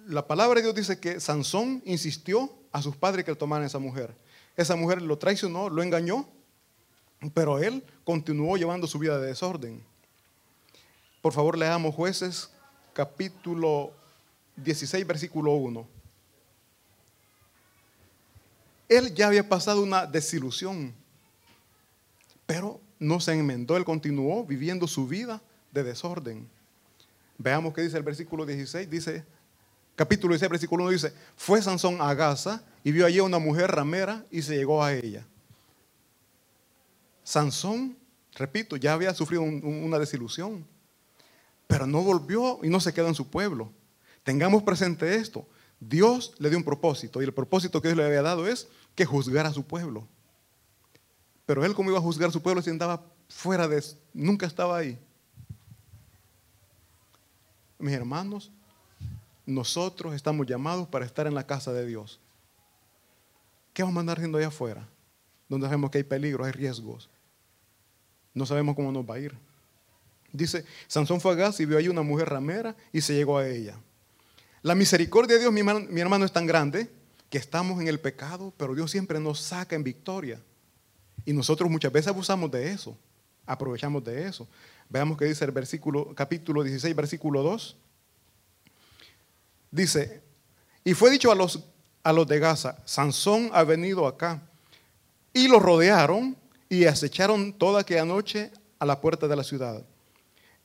[0.08, 4.16] la palabra de Dios dice que Sansón insistió a sus padres que tomaran esa mujer.
[4.56, 6.30] Esa mujer lo traicionó, lo engañó,
[7.30, 9.84] pero él continuó llevando su vida de desorden.
[11.22, 12.52] Por favor, leamos jueces
[12.94, 13.92] capítulo
[14.58, 15.88] 16, versículo 1.
[18.88, 20.94] Él ya había pasado una desilusión.
[22.46, 26.48] Pero no se enmendó, él continuó viviendo su vida de desorden.
[27.38, 28.90] Veamos qué dice el versículo 16.
[28.90, 29.26] Dice,
[29.96, 33.72] capítulo 16, versículo 1 dice, fue Sansón a Gaza y vio allí a una mujer
[33.72, 35.26] ramera y se llegó a ella.
[37.26, 37.98] Sansón,
[38.36, 40.64] repito, ya había sufrido una desilusión,
[41.66, 43.72] pero no volvió y no se quedó en su pueblo.
[44.24, 45.48] Tengamos presente esto.
[45.80, 49.06] Dios le dio un propósito y el propósito que Dios le había dado es que
[49.06, 50.08] juzgara a su pueblo.
[51.48, 54.78] Pero él como iba a juzgar a su pueblo si andaba fuera de, nunca estaba
[54.78, 55.00] ahí.
[57.80, 58.52] Mis hermanos,
[59.48, 62.20] nosotros estamos llamados para estar en la casa de Dios.
[63.74, 64.88] ¿Qué vamos a andar haciendo allá afuera?
[65.50, 67.10] Donde sabemos que hay peligros, hay riesgos.
[68.36, 69.36] No sabemos cómo nos va a ir.
[70.32, 73.48] Dice, Sansón fue a Gas y vio ahí una mujer ramera y se llegó a
[73.48, 73.80] ella.
[74.62, 76.90] La misericordia de Dios, mi hermano, es tan grande
[77.30, 80.42] que estamos en el pecado, pero Dios siempre nos saca en victoria.
[81.24, 82.98] Y nosotros muchas veces abusamos de eso,
[83.46, 84.48] aprovechamos de eso.
[84.90, 87.78] Veamos qué dice el versículo, capítulo 16, versículo 2.
[89.72, 90.22] Dice,
[90.84, 91.64] y fue dicho a los,
[92.04, 94.42] a los de Gaza, Sansón ha venido acá.
[95.34, 96.38] Y lo rodearon
[96.70, 99.84] y acecharon toda aquella noche a la puerta de la ciudad.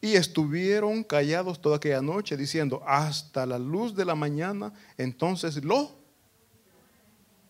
[0.01, 5.91] Y estuvieron callados toda aquella noche diciendo, hasta la luz de la mañana, entonces lo,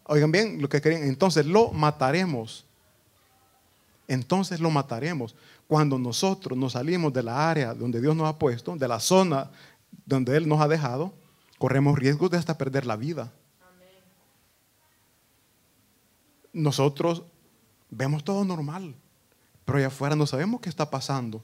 [0.05, 2.67] oigan bien lo que querían, entonces lo mataremos.
[4.09, 5.37] Entonces lo mataremos.
[5.69, 9.53] Cuando nosotros nos salimos de la área donde Dios nos ha puesto, de la zona
[10.05, 11.15] donde Él nos ha dejado,
[11.59, 13.33] corremos riesgos de hasta perder la vida.
[16.53, 17.23] Nosotros
[17.91, 18.95] vemos todo normal,
[19.64, 21.43] pero allá afuera no sabemos qué está pasando.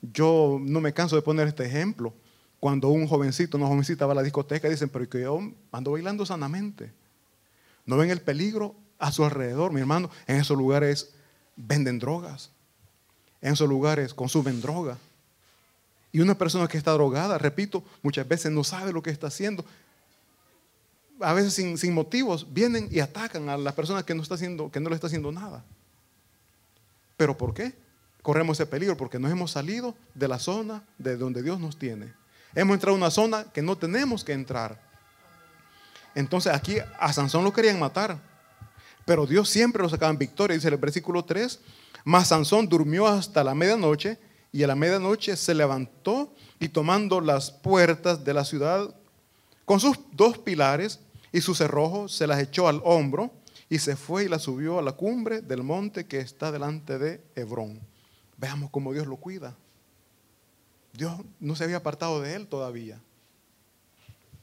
[0.00, 2.12] Yo no me canso de poner este ejemplo.
[2.60, 5.38] Cuando un jovencito, una jovencita va a la discoteca, dicen, pero que yo
[5.72, 6.92] ando bailando sanamente.
[7.86, 10.10] No ven el peligro a su alrededor, mi hermano.
[10.26, 11.14] En esos lugares
[11.56, 12.50] venden drogas.
[13.40, 14.96] En esos lugares consumen droga.
[16.12, 19.64] Y una persona que está drogada, repito, muchas veces no sabe lo que está haciendo.
[21.20, 24.70] A veces sin, sin motivos vienen y atacan a la persona que no, está haciendo,
[24.70, 25.64] que no le está haciendo nada.
[27.16, 27.74] ¿Pero por qué?
[28.24, 32.14] corremos ese peligro porque nos hemos salido de la zona de donde Dios nos tiene.
[32.54, 34.80] Hemos entrado a una zona que no tenemos que entrar.
[36.14, 38.18] Entonces aquí a Sansón lo querían matar,
[39.04, 40.54] pero Dios siempre lo sacaba en victoria.
[40.54, 41.60] Dice el versículo 3,
[42.04, 44.18] mas Sansón durmió hasta la medianoche
[44.52, 48.94] y a la medianoche se levantó y tomando las puertas de la ciudad
[49.64, 51.00] con sus dos pilares
[51.32, 53.30] y su cerrojo se las echó al hombro
[53.68, 57.24] y se fue y la subió a la cumbre del monte que está delante de
[57.34, 57.80] Hebrón.
[58.36, 59.56] Veamos cómo Dios lo cuida.
[60.92, 63.00] Dios no se había apartado de él todavía.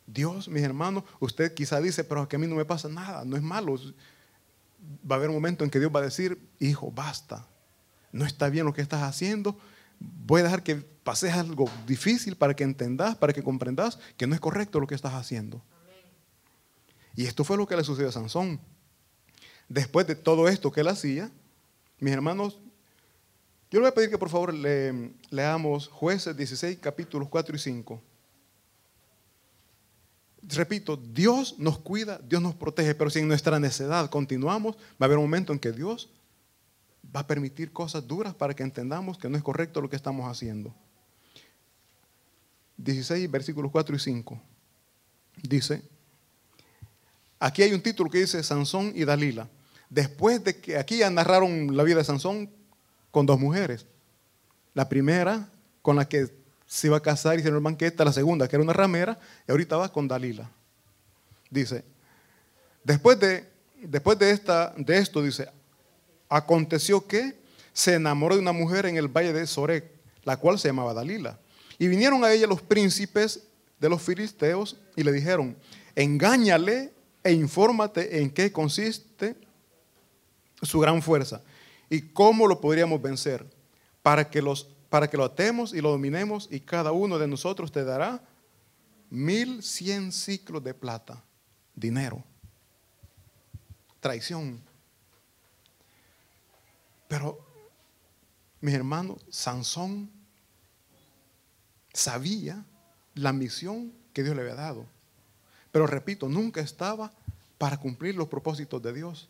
[0.05, 3.37] Dios, mis hermanos, usted quizá dice, pero que a mí no me pasa nada, no
[3.37, 3.75] es malo.
[5.09, 7.47] Va a haber un momento en que Dios va a decir, hijo, basta,
[8.11, 9.57] no está bien lo que estás haciendo,
[10.25, 14.35] voy a dejar que pases algo difícil para que entendas, para que comprendas que no
[14.35, 15.61] es correcto lo que estás haciendo.
[17.15, 18.59] Y esto fue lo que le sucedió a Sansón.
[19.67, 21.31] Después de todo esto que él hacía,
[21.99, 22.59] mis hermanos,
[23.69, 27.59] yo le voy a pedir que por favor le, leamos jueces 16, capítulos 4 y
[27.59, 28.01] 5.
[30.43, 35.05] Repito, Dios nos cuida, Dios nos protege, pero si en nuestra necedad continuamos, va a
[35.05, 36.09] haber un momento en que Dios
[37.03, 40.29] va a permitir cosas duras para que entendamos que no es correcto lo que estamos
[40.29, 40.73] haciendo.
[42.77, 44.41] 16, versículos 4 y 5.
[45.43, 45.83] Dice,
[47.39, 49.49] aquí hay un título que dice Sansón y Dalila.
[49.89, 52.49] Después de que aquí ya narraron la vida de Sansón,
[53.11, 53.85] con dos mujeres.
[54.73, 55.49] La primera
[55.81, 56.31] con la que
[56.65, 59.51] se iba a casar y hicieron el banquete, la segunda que era una ramera, y
[59.51, 60.49] ahorita va con Dalila.
[61.49, 61.83] Dice,
[62.83, 63.49] después de,
[63.81, 65.49] después de, esta, de esto, dice,
[66.31, 67.39] aconteció que
[67.73, 69.85] se enamoró de una mujer en el valle de Sorek,
[70.23, 71.39] la cual se llamaba Dalila.
[71.77, 73.43] Y vinieron a ella los príncipes
[73.79, 75.57] de los filisteos y le dijeron,
[75.95, 79.35] engáñale e infórmate en qué consiste
[80.61, 81.41] su gran fuerza
[81.91, 83.45] ¿Y cómo lo podríamos vencer?
[84.01, 87.69] Para que, los, para que lo atemos y lo dominemos y cada uno de nosotros
[87.69, 88.23] te dará
[89.09, 91.21] mil cien ciclos de plata,
[91.75, 92.23] dinero,
[93.99, 94.61] traición.
[97.11, 97.37] Pero,
[98.61, 100.09] mis hermanos, Sansón
[101.91, 102.65] sabía
[103.15, 104.85] la misión que Dios le había dado.
[105.73, 107.11] Pero repito, nunca estaba
[107.57, 109.27] para cumplir los propósitos de Dios.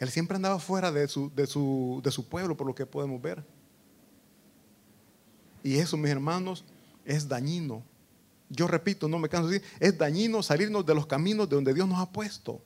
[0.00, 3.44] Él siempre andaba fuera de su, de su, pueblo, por lo que podemos ver.
[5.62, 6.64] Y eso, mis hermanos,
[7.04, 7.84] es dañino.
[8.48, 11.74] Yo repito, no me canso de decir, es dañino salirnos de los caminos de donde
[11.74, 12.60] Dios nos ha puesto.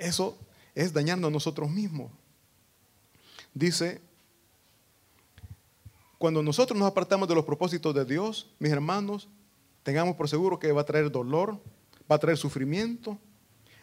[0.00, 0.36] Eso
[0.74, 2.10] es dañarnos a nosotros mismos.
[3.54, 4.02] Dice,
[6.18, 9.28] cuando nosotros nos apartamos de los propósitos de Dios, mis hermanos,
[9.84, 11.60] tengamos por seguro que va a traer dolor,
[12.10, 13.18] va a traer sufrimiento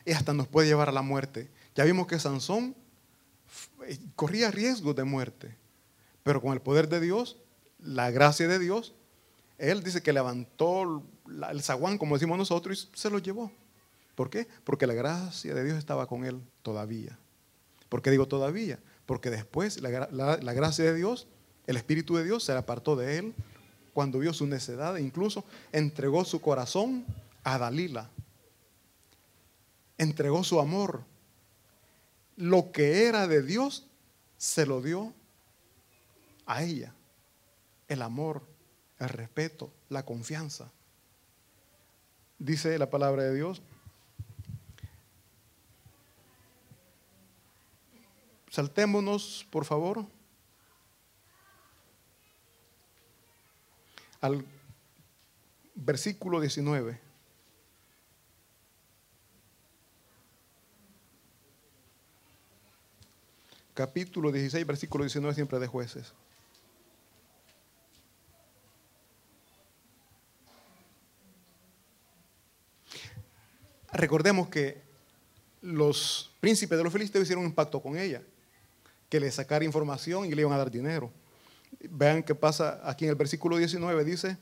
[0.05, 1.49] y hasta nos puede llevar a la muerte.
[1.73, 2.75] Ya vimos que Sansón
[3.87, 5.55] eh, corría riesgo de muerte,
[6.23, 7.37] pero con el poder de Dios,
[7.79, 8.93] la gracia de Dios,
[9.57, 11.03] él dice que levantó
[11.49, 13.51] el zaguán, como decimos nosotros, y se lo llevó.
[14.15, 14.47] ¿Por qué?
[14.63, 17.17] Porque la gracia de Dios estaba con él todavía.
[17.87, 18.79] ¿Por qué digo todavía?
[19.05, 21.27] Porque después la, gracia de Dios,
[21.67, 23.33] el Espíritu de Dios se apartó de él
[23.93, 27.05] cuando vio su necedad e incluso entregó su corazón
[27.43, 28.09] a Dalila.
[29.97, 31.03] Entregó su amor.
[32.37, 33.85] Lo que era de Dios
[34.37, 35.13] se lo dio
[36.45, 36.93] a ella.
[37.87, 38.43] El amor,
[38.99, 40.71] el respeto, la confianza.
[42.39, 43.61] Dice la palabra de Dios.
[48.51, 50.05] Saltémonos, por favor,
[54.19, 54.45] al
[55.73, 56.99] versículo 19.
[63.73, 66.13] Capítulo 16, versículo 19 siempre de jueces.
[73.93, 74.81] Recordemos que
[75.61, 78.21] los príncipes de los filisteos hicieron un pacto con ella,
[79.11, 81.11] que le sacara información y le iban a dar dinero.
[81.89, 84.37] Vean qué pasa aquí en el versículo 19, dice,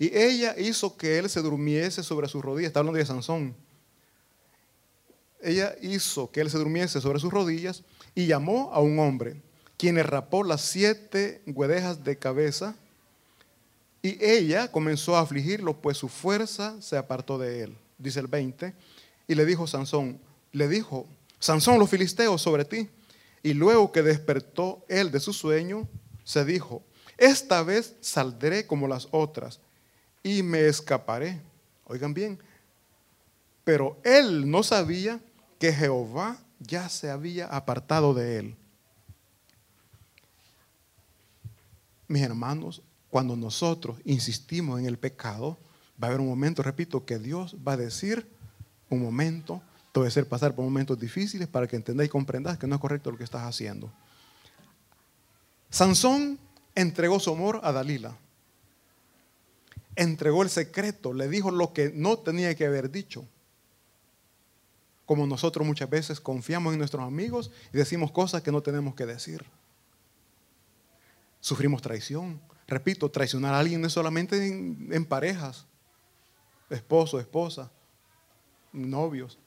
[0.00, 3.54] y ella hizo que él se durmiese sobre sus rodillas, está hablando de Sansón.
[5.40, 9.36] Ella hizo que él se durmiese sobre sus rodillas y llamó a un hombre,
[9.76, 12.74] quien le rapó las siete guedejas de cabeza,
[14.02, 17.76] y ella comenzó a afligirlo, pues su fuerza se apartó de él.
[17.96, 18.74] Dice el 20,
[19.28, 20.18] y le dijo Sansón,
[20.50, 21.06] le dijo,
[21.38, 22.88] Sansón, los filisteos sobre ti.
[23.42, 25.88] Y luego que despertó él de su sueño,
[26.24, 26.82] se dijo,
[27.16, 29.60] esta vez saldré como las otras
[30.22, 31.40] y me escaparé.
[31.84, 32.38] Oigan bien,
[33.64, 35.20] pero él no sabía
[35.58, 38.56] que Jehová ya se había apartado de él.
[42.08, 45.58] Mis hermanos, cuando nosotros insistimos en el pecado,
[46.02, 48.28] va a haber un momento, repito, que Dios va a decir,
[48.88, 49.62] un momento,
[49.92, 53.10] puede ser pasar por momentos difíciles para que entendáis y comprendáis que no es correcto
[53.10, 53.92] lo que estás haciendo.
[55.70, 56.38] Sansón
[56.74, 58.16] entregó su amor a Dalila.
[59.96, 63.26] Entregó el secreto, le dijo lo que no tenía que haber dicho.
[65.04, 69.06] Como nosotros muchas veces confiamos en nuestros amigos y decimos cosas que no tenemos que
[69.06, 69.44] decir.
[71.40, 72.40] Sufrimos traición.
[72.68, 75.66] Repito, traicionar a alguien no es solamente en, en parejas,
[76.68, 77.70] esposo, esposa,
[78.72, 79.39] novios.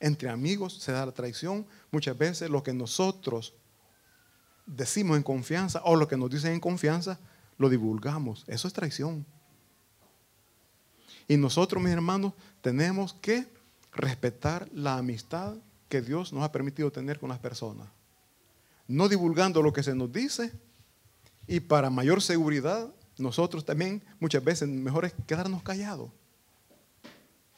[0.00, 1.66] Entre amigos se da la traición.
[1.90, 3.54] Muchas veces lo que nosotros
[4.66, 7.18] decimos en confianza o lo que nos dicen en confianza,
[7.58, 8.44] lo divulgamos.
[8.46, 9.26] Eso es traición.
[11.28, 13.46] Y nosotros, mis hermanos, tenemos que
[13.92, 15.54] respetar la amistad
[15.88, 17.88] que Dios nos ha permitido tener con las personas.
[18.88, 20.52] No divulgando lo que se nos dice
[21.46, 26.10] y para mayor seguridad, nosotros también muchas veces mejor es quedarnos callados.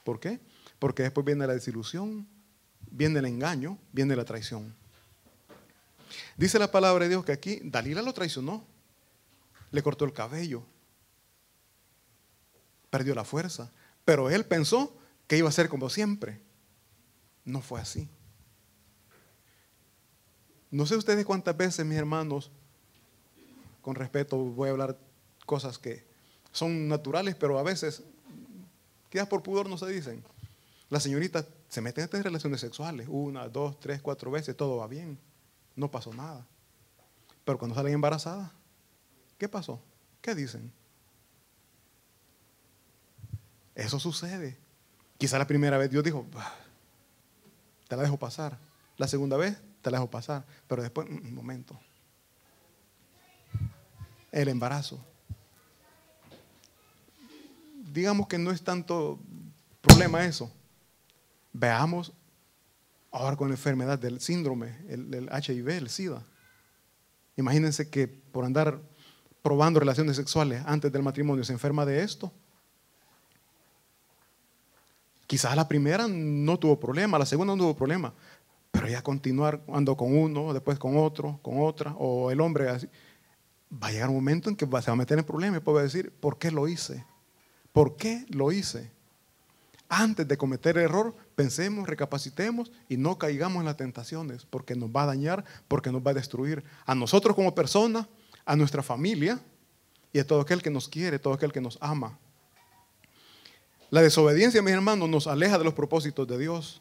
[0.05, 0.41] ¿Por qué?
[0.79, 2.27] Porque después viene la desilusión,
[2.91, 4.75] viene el engaño, viene la traición.
[6.37, 8.65] Dice la palabra de Dios que aquí Dalila lo traicionó,
[9.71, 10.63] le cortó el cabello,
[12.91, 13.71] perdió la fuerza,
[14.05, 16.41] pero él pensó que iba a ser como siempre.
[17.45, 18.09] No fue así.
[20.71, 22.51] No sé ustedes cuántas veces, mis hermanos,
[23.83, 24.99] con respeto voy a hablar
[25.45, 26.05] cosas que
[26.53, 28.03] son naturales, pero a veces,
[29.11, 30.23] quizás por pudor no se dicen.
[30.89, 35.19] Las señoritas se meten en relaciones sexuales, una, dos, tres, cuatro veces, todo va bien
[35.77, 36.47] no pasó nada.
[37.45, 38.51] Pero cuando salen embarazadas,
[39.39, 39.83] ¿qué pasó?
[40.21, 40.73] ¿Qué dicen?
[43.75, 44.59] Eso sucede.
[45.19, 46.27] Quizá la primera vez Dios dijo,
[47.89, 48.59] te la dejo pasar.
[48.97, 50.45] La segunda vez te la dejo pasar.
[50.69, 51.79] Pero después, mm, un momento.
[54.31, 55.05] El embarazo.
[57.93, 59.19] Digamos que no es tanto
[59.81, 60.51] problema eso.
[61.53, 62.13] Veamos
[63.11, 66.25] ahora con la enfermedad del síndrome, el, HIV, el SIDA.
[67.37, 68.81] Imagínense que por andar
[69.43, 72.33] probando relaciones sexuales antes del matrimonio se enferma de esto.
[75.27, 78.13] Quizás la primera no tuvo problema, la segunda no tuvo problema,
[78.71, 82.89] pero ya continuar ando con uno, después con otro, con otra, o el hombre así,
[83.73, 85.85] va a llegar un momento en que se va a meter en problemas y puede
[85.85, 87.05] decir, ¿por qué lo hice?
[87.73, 88.91] ¿Por qué lo hice?
[89.95, 95.03] Antes de cometer error, pensemos, recapacitemos y no caigamos en las tentaciones, porque nos va
[95.03, 98.07] a dañar, porque nos va a destruir a nosotros como personas,
[98.47, 99.39] a nuestra familia
[100.11, 102.19] y a todo aquel que nos quiere, todo aquel que nos ama.
[103.91, 106.81] La desobediencia, mis hermanos, nos aleja de los propósitos de Dios.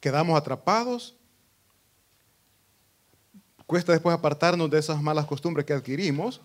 [0.00, 1.14] Quedamos atrapados.
[3.64, 6.40] Cuesta después apartarnos de esas malas costumbres que adquirimos.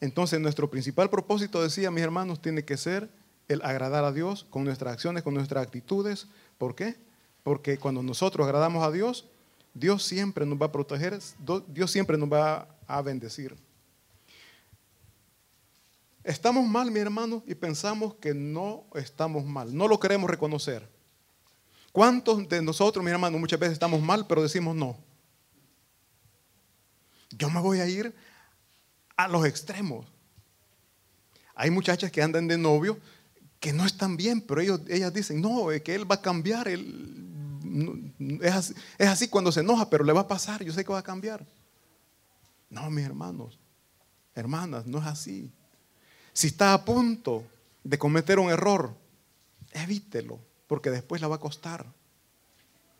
[0.00, 3.10] Entonces nuestro principal propósito, decía mis hermanos, tiene que ser
[3.48, 6.28] el agradar a Dios con nuestras acciones, con nuestras actitudes.
[6.58, 6.96] ¿Por qué?
[7.42, 9.26] Porque cuando nosotros agradamos a Dios,
[9.74, 11.18] Dios siempre nos va a proteger,
[11.68, 13.56] Dios siempre nos va a bendecir.
[16.22, 19.76] Estamos mal, mi hermano, y pensamos que no estamos mal.
[19.76, 20.88] No lo queremos reconocer.
[21.92, 24.96] ¿Cuántos de nosotros, mi hermano, muchas veces estamos mal, pero decimos no?
[27.30, 28.14] Yo me voy a ir
[29.16, 30.06] a los extremos.
[31.54, 32.98] Hay muchachas que andan de novio
[33.60, 36.68] que no están bien, pero ellos, ellas dicen, no, es que él va a cambiar.
[36.68, 40.84] Él, es, así, es así cuando se enoja, pero le va a pasar, yo sé
[40.84, 41.46] que va a cambiar.
[42.68, 43.58] No, mis hermanos,
[44.34, 45.50] hermanas, no es así.
[46.32, 47.44] Si está a punto
[47.84, 48.94] de cometer un error,
[49.72, 51.86] evítelo, porque después le va a costar.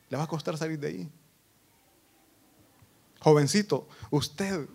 [0.08, 1.08] Le va a costar salir de ahí.
[3.20, 4.68] Jovencito, usted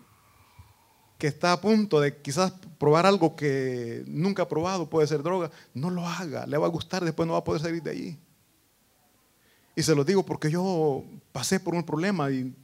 [1.20, 5.50] que está a punto de quizás probar algo que nunca ha probado, puede ser droga,
[5.74, 8.18] no lo haga, le va a gustar, después no va a poder salir de ahí.
[9.76, 12.54] Y se lo digo porque yo pasé por un problema y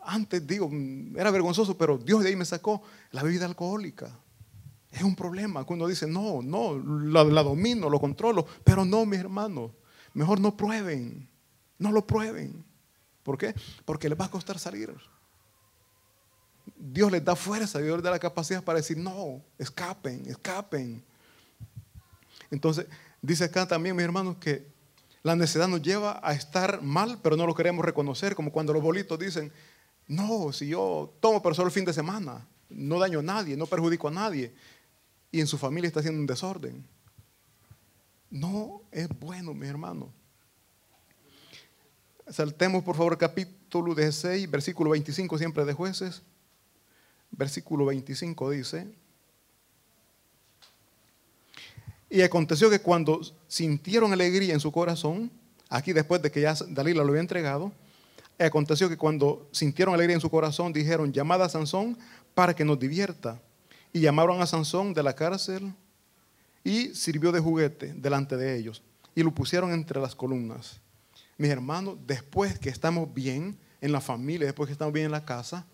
[0.00, 0.70] antes digo,
[1.14, 4.18] era vergonzoso, pero Dios de ahí me sacó la bebida alcohólica.
[4.90, 9.20] Es un problema cuando dice, no, no, la, la domino, lo controlo, pero no, mis
[9.20, 9.72] hermanos,
[10.14, 11.28] mejor no prueben,
[11.78, 12.64] no lo prueben.
[13.22, 13.54] ¿Por qué?
[13.84, 14.94] Porque les va a costar salir.
[16.76, 21.02] Dios les da fuerza, Dios les da la capacidad para decir, no, escapen, escapen.
[22.50, 22.86] Entonces,
[23.20, 24.66] dice acá también, mis hermanos, que
[25.22, 28.82] la necesidad nos lleva a estar mal, pero no lo queremos reconocer, como cuando los
[28.82, 29.52] bolitos dicen,
[30.08, 33.66] no, si yo tomo pero solo el fin de semana, no daño a nadie, no
[33.66, 34.54] perjudico a nadie,
[35.30, 36.84] y en su familia está haciendo un desorden.
[38.30, 40.08] No es bueno, mis hermanos.
[42.28, 46.22] Saltemos por favor capítulo 16, versículo 25 siempre de jueces
[47.32, 48.86] versículo 25 dice,
[52.12, 55.30] y aconteció que cuando sintieron alegría en su corazón,
[55.70, 57.72] aquí después de que ya Dalila lo había entregado,
[58.38, 61.96] aconteció que cuando sintieron alegría en su corazón, dijeron, llamad a Sansón
[62.34, 63.40] para que nos divierta.
[63.92, 65.74] Y llamaron a Sansón de la cárcel
[66.64, 68.82] y sirvió de juguete delante de ellos.
[69.14, 70.80] Y lo pusieron entre las columnas.
[71.36, 75.24] Mis hermanos, después que estamos bien en la familia, después que estamos bien en la
[75.24, 75.66] casa,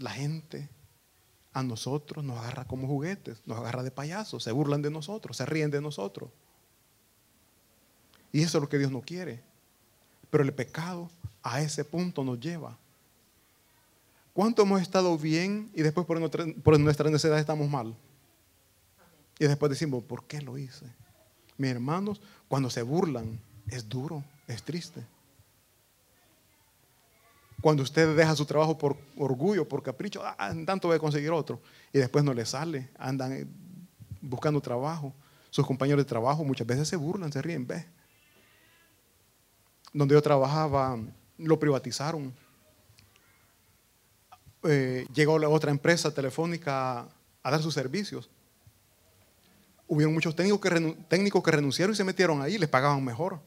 [0.00, 0.68] la gente
[1.52, 5.46] a nosotros nos agarra como juguetes, nos agarra de payasos, se burlan de nosotros, se
[5.46, 6.30] ríen de nosotros.
[8.32, 9.42] Y eso es lo que Dios no quiere.
[10.30, 11.10] Pero el pecado
[11.42, 12.78] a ese punto nos lleva.
[14.32, 17.96] ¿Cuánto hemos estado bien y después por nuestra, por nuestra necesidad estamos mal?
[19.38, 20.86] Y después decimos, ¿por qué lo hice?
[21.58, 25.04] Mis hermanos, cuando se burlan, es duro, es triste.
[27.60, 31.60] Cuando usted deja su trabajo por orgullo, por capricho, ah, tanto voy a conseguir otro.
[31.92, 33.46] Y después no le sale, andan eh,
[34.20, 35.12] buscando trabajo.
[35.50, 37.84] Sus compañeros de trabajo muchas veces se burlan, se ríen, ¿ves?
[39.92, 40.98] Donde yo trabajaba,
[41.36, 42.32] lo privatizaron.
[44.62, 47.08] Eh, llegó la otra empresa telefónica
[47.42, 48.30] a, dar sus servicios.
[49.86, 53.40] Hubieron muchos técnicos que, técnicos que renunciaron y se metieron ahí, les pagaban mejor.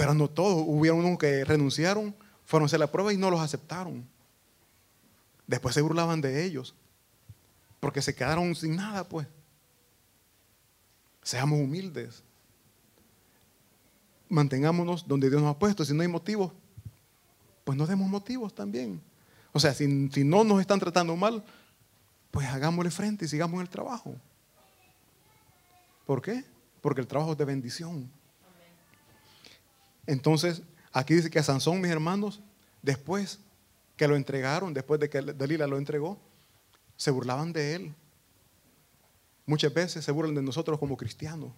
[0.00, 3.38] Pero no todos, hubieron unos que renunciaron, fueron a hacer la prueba y no los
[3.38, 4.08] aceptaron.
[5.46, 6.74] Después se burlaban de ellos,
[7.80, 9.26] porque se quedaron sin nada, pues.
[11.22, 12.22] Seamos humildes.
[14.30, 15.84] Mantengámonos donde Dios nos ha puesto.
[15.84, 16.50] Si no hay motivos,
[17.64, 19.02] pues no demos motivos también.
[19.52, 21.44] O sea, si, si no nos están tratando mal,
[22.30, 24.16] pues hagámosle frente y sigamos el trabajo.
[26.06, 26.42] ¿Por qué?
[26.80, 28.10] Porque el trabajo es de bendición.
[30.06, 32.40] Entonces, aquí dice que a Sansón, mis hermanos,
[32.82, 33.40] después
[33.96, 36.18] que lo entregaron, después de que Dalila lo entregó,
[36.96, 37.94] se burlaban de él.
[39.46, 41.52] Muchas veces se burlan de nosotros como cristianos.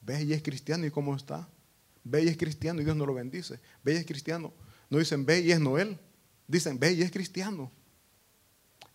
[0.00, 1.48] Ve y es cristiano y cómo está.
[2.04, 3.60] Ve y es cristiano y Dios no lo bendice.
[3.82, 4.52] Ve y es cristiano.
[4.90, 5.98] No dicen ve y es Noel.
[6.48, 7.70] Dicen ve y es cristiano.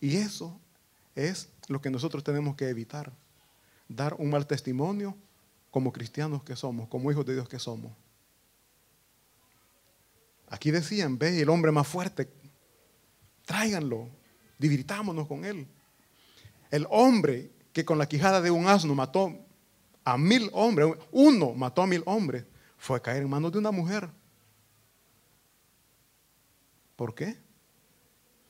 [0.00, 0.60] Y eso
[1.14, 3.12] es lo que nosotros tenemos que evitar.
[3.88, 5.16] Dar un mal testimonio
[5.78, 7.92] como cristianos que somos, como hijos de Dios que somos.
[10.48, 12.28] Aquí decían, ve, el hombre más fuerte
[13.46, 14.08] tráiganlo,
[14.58, 15.68] divirtámonos con él.
[16.72, 19.32] El hombre que con la quijada de un asno mató
[20.02, 22.44] a mil hombres, uno mató a mil hombres,
[22.76, 24.10] fue a caer en manos de una mujer.
[26.96, 27.38] ¿Por qué?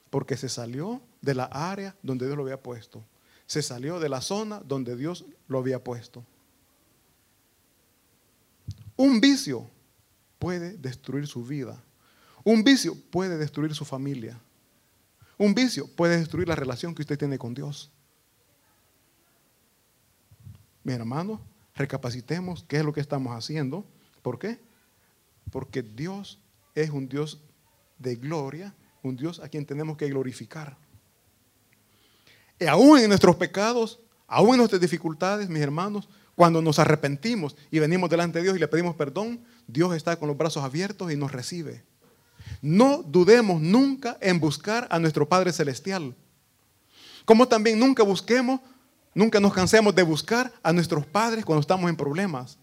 [0.09, 3.05] Porque se salió de la área donde Dios lo había puesto.
[3.45, 6.25] Se salió de la zona donde Dios lo había puesto.
[8.99, 9.71] Un vicio
[10.41, 11.81] puede destruir su vida.
[12.43, 14.41] Un vicio puede destruir su familia.
[15.37, 17.93] Un vicio puede destruir la relación que usted tiene con Dios.
[20.83, 21.41] Mi hermano,
[21.77, 23.87] recapacitemos qué es lo que estamos haciendo.
[24.21, 24.59] ¿Por qué?
[25.53, 26.41] Porque Dios
[26.75, 27.41] es un Dios
[27.99, 28.75] de gloria,
[29.05, 30.77] un Dios a quien tenemos que glorificar.
[32.59, 37.81] Y aún en nuestros pecados, aún en nuestras dificultades, mis hermanos, cuando nos arrepentimos y
[37.81, 41.17] venimos delante de Dios y le pedimos perdón, Dios está con los brazos abiertos y
[41.17, 41.83] nos recibe.
[42.63, 46.15] No dudemos nunca en buscar a nuestro Padre Celestial.
[47.25, 48.61] Como también nunca busquemos,
[49.17, 52.57] nunca nos cansemos de buscar a nuestros padres cuando estamos en problemas.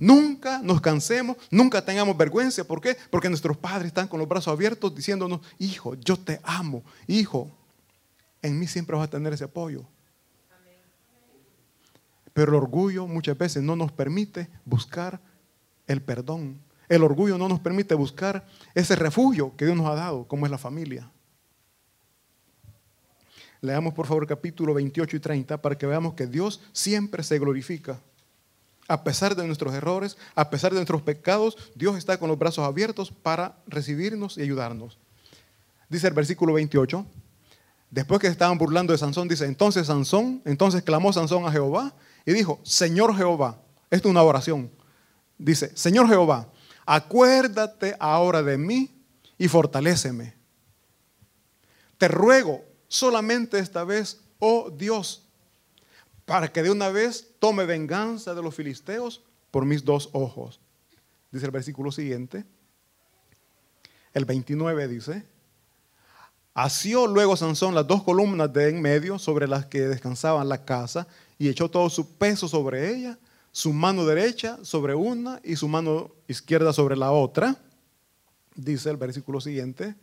[0.00, 2.64] Nunca nos cansemos, nunca tengamos vergüenza.
[2.64, 2.96] ¿Por qué?
[3.10, 7.48] Porque nuestros padres están con los brazos abiertos diciéndonos, hijo, yo te amo, hijo,
[8.42, 9.86] en mí siempre vas a tener ese apoyo.
[12.36, 15.22] Pero el orgullo muchas veces no nos permite buscar
[15.86, 16.60] el perdón.
[16.86, 20.52] El orgullo no nos permite buscar ese refugio que Dios nos ha dado, como es
[20.52, 21.10] la familia.
[23.62, 28.00] Leamos por favor capítulo 28 y 30 para que veamos que Dios siempre se glorifica.
[28.86, 32.66] A pesar de nuestros errores, a pesar de nuestros pecados, Dios está con los brazos
[32.66, 34.98] abiertos para recibirnos y ayudarnos.
[35.88, 37.06] Dice el versículo 28,
[37.90, 42.32] después que estaban burlando de Sansón, dice, entonces Sansón, entonces clamó Sansón a Jehová y
[42.32, 43.60] dijo, Señor Jehová,
[43.90, 44.70] esto es una oración,
[45.38, 46.48] dice, Señor Jehová,
[46.84, 48.90] acuérdate ahora de mí
[49.38, 50.34] y fortaléceme.
[51.98, 55.26] Te ruego solamente esta vez, oh Dios,
[56.24, 60.60] para que de una vez tome venganza de los filisteos por mis dos ojos.
[61.30, 62.44] Dice el versículo siguiente.
[64.12, 65.24] El 29 dice,
[66.56, 71.06] asió luego Sansón las dos columnas de en medio sobre las que descansaban la casa
[71.38, 73.18] y echó todo su peso sobre ella,
[73.52, 77.56] su mano derecha sobre una y su mano izquierda sobre la otra.
[78.54, 79.94] Dice el versículo siguiente.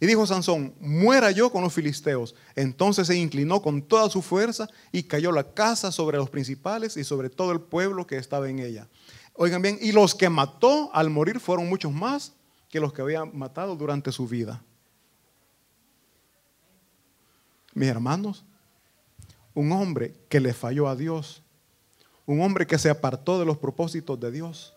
[0.00, 2.34] Y dijo Sansón, muera yo con los filisteos.
[2.56, 7.04] Entonces se inclinó con toda su fuerza y cayó la casa sobre los principales y
[7.04, 8.88] sobre todo el pueblo que estaba en ella.
[9.34, 12.32] Oigan bien, y los que mató al morir fueron muchos más
[12.70, 14.62] que los que había matado durante su vida.
[17.74, 18.44] Mis hermanos,
[19.54, 21.42] un hombre que le falló a Dios,
[22.26, 24.74] un hombre que se apartó de los propósitos de Dios,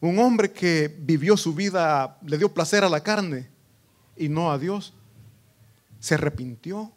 [0.00, 3.48] un hombre que vivió su vida, le dio placer a la carne
[4.16, 4.94] y no a Dios,
[6.00, 6.92] se arrepintió,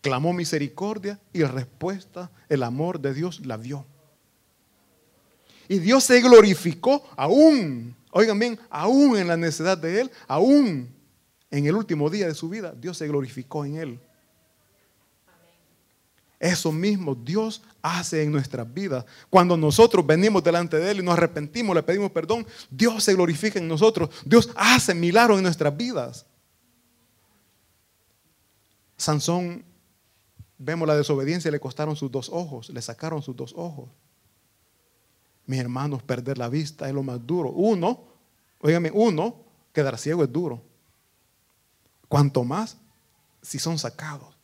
[0.00, 3.84] clamó misericordia y respuesta, el amor de Dios la vio.
[5.68, 10.92] Y Dios se glorificó aún, oigan bien, aún en la necesidad de Él, aún
[11.50, 14.00] en el último día de su vida, Dios se glorificó en Él.
[16.40, 19.04] Eso mismo Dios hace en nuestras vidas.
[19.28, 23.58] Cuando nosotros venimos delante de Él y nos arrepentimos, le pedimos perdón, Dios se glorifica
[23.58, 24.08] en nosotros.
[24.24, 26.24] Dios hace milagros en nuestras vidas.
[28.96, 29.62] Sansón,
[30.56, 33.90] vemos la desobediencia, le costaron sus dos ojos, le sacaron sus dos ojos.
[35.44, 37.50] Mis hermanos, perder la vista es lo más duro.
[37.50, 38.02] Uno,
[38.60, 40.62] oígame, uno, quedar ciego es duro.
[42.08, 42.78] Cuanto más
[43.42, 44.39] si son sacados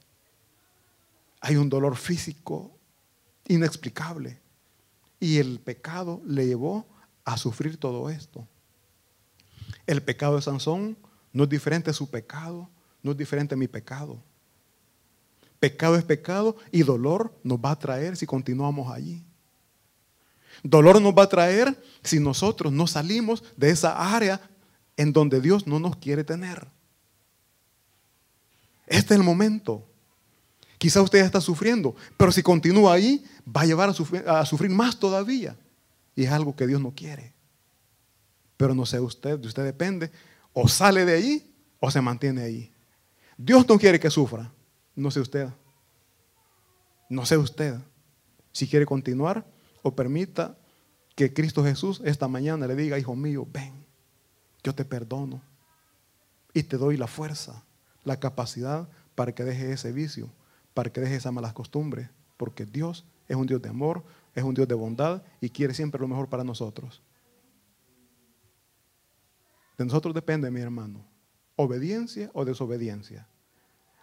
[1.46, 2.76] hay un dolor físico
[3.46, 4.40] inexplicable.
[5.20, 6.84] Y el pecado le llevó
[7.24, 8.48] a sufrir todo esto.
[9.86, 10.98] El pecado de Sansón
[11.32, 12.68] no es diferente a su pecado,
[13.00, 14.20] no es diferente a mi pecado.
[15.60, 19.22] Pecado es pecado y dolor nos va a traer si continuamos allí.
[20.64, 24.40] Dolor nos va a traer si nosotros no salimos de esa área
[24.96, 26.66] en donde Dios no nos quiere tener.
[28.88, 29.86] Este es el momento.
[30.78, 34.70] Quizá usted está sufriendo, pero si continúa ahí, va a llevar a sufrir, a sufrir,
[34.70, 35.56] más todavía.
[36.14, 37.32] Y es algo que Dios no quiere.
[38.56, 40.10] Pero no sé usted, de usted depende.
[40.52, 42.72] O sale de ahí o se mantiene ahí.
[43.36, 44.50] Dios no quiere que sufra.
[44.94, 45.48] No sé usted.
[47.08, 47.76] No sé usted
[48.52, 49.46] si quiere continuar
[49.82, 50.56] o permita
[51.14, 53.84] que Cristo Jesús esta mañana le diga, hijo mío, ven,
[54.62, 55.40] yo te perdono
[56.52, 57.62] y te doy la fuerza,
[58.04, 60.30] la capacidad para que deje ese vicio
[60.76, 64.04] para que deje esas malas costumbres, porque Dios es un Dios de amor,
[64.34, 67.00] es un Dios de bondad y quiere siempre lo mejor para nosotros.
[69.78, 71.02] De nosotros depende, mi hermano,
[71.56, 73.26] obediencia o desobediencia.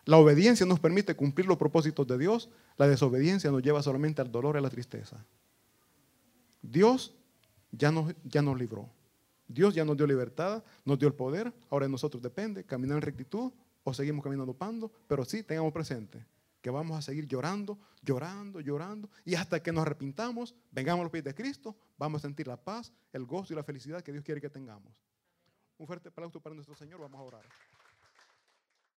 [0.06, 4.32] La obediencia nos permite cumplir los propósitos de Dios, la desobediencia nos lleva solamente al
[4.32, 5.24] dolor y a la tristeza.
[6.64, 7.14] Dios
[7.72, 8.90] ya nos, ya nos libró.
[9.48, 13.04] Dios ya nos dio libertad, nos dio el poder, ahora de nosotros depende caminar en
[13.04, 13.52] rectitud
[13.84, 16.26] o seguimos caminando pando, pero sí tengamos presente
[16.64, 21.11] que vamos a seguir llorando, llorando, llorando, y hasta que nos arrepintamos, vengamos a los
[21.11, 24.24] pies de Cristo, vamos a sentir la paz, el gozo y la felicidad que Dios
[24.24, 25.03] quiere que tengamos.
[25.78, 27.43] Un fuerte aplauso para nuestro Señor, vamos a orar.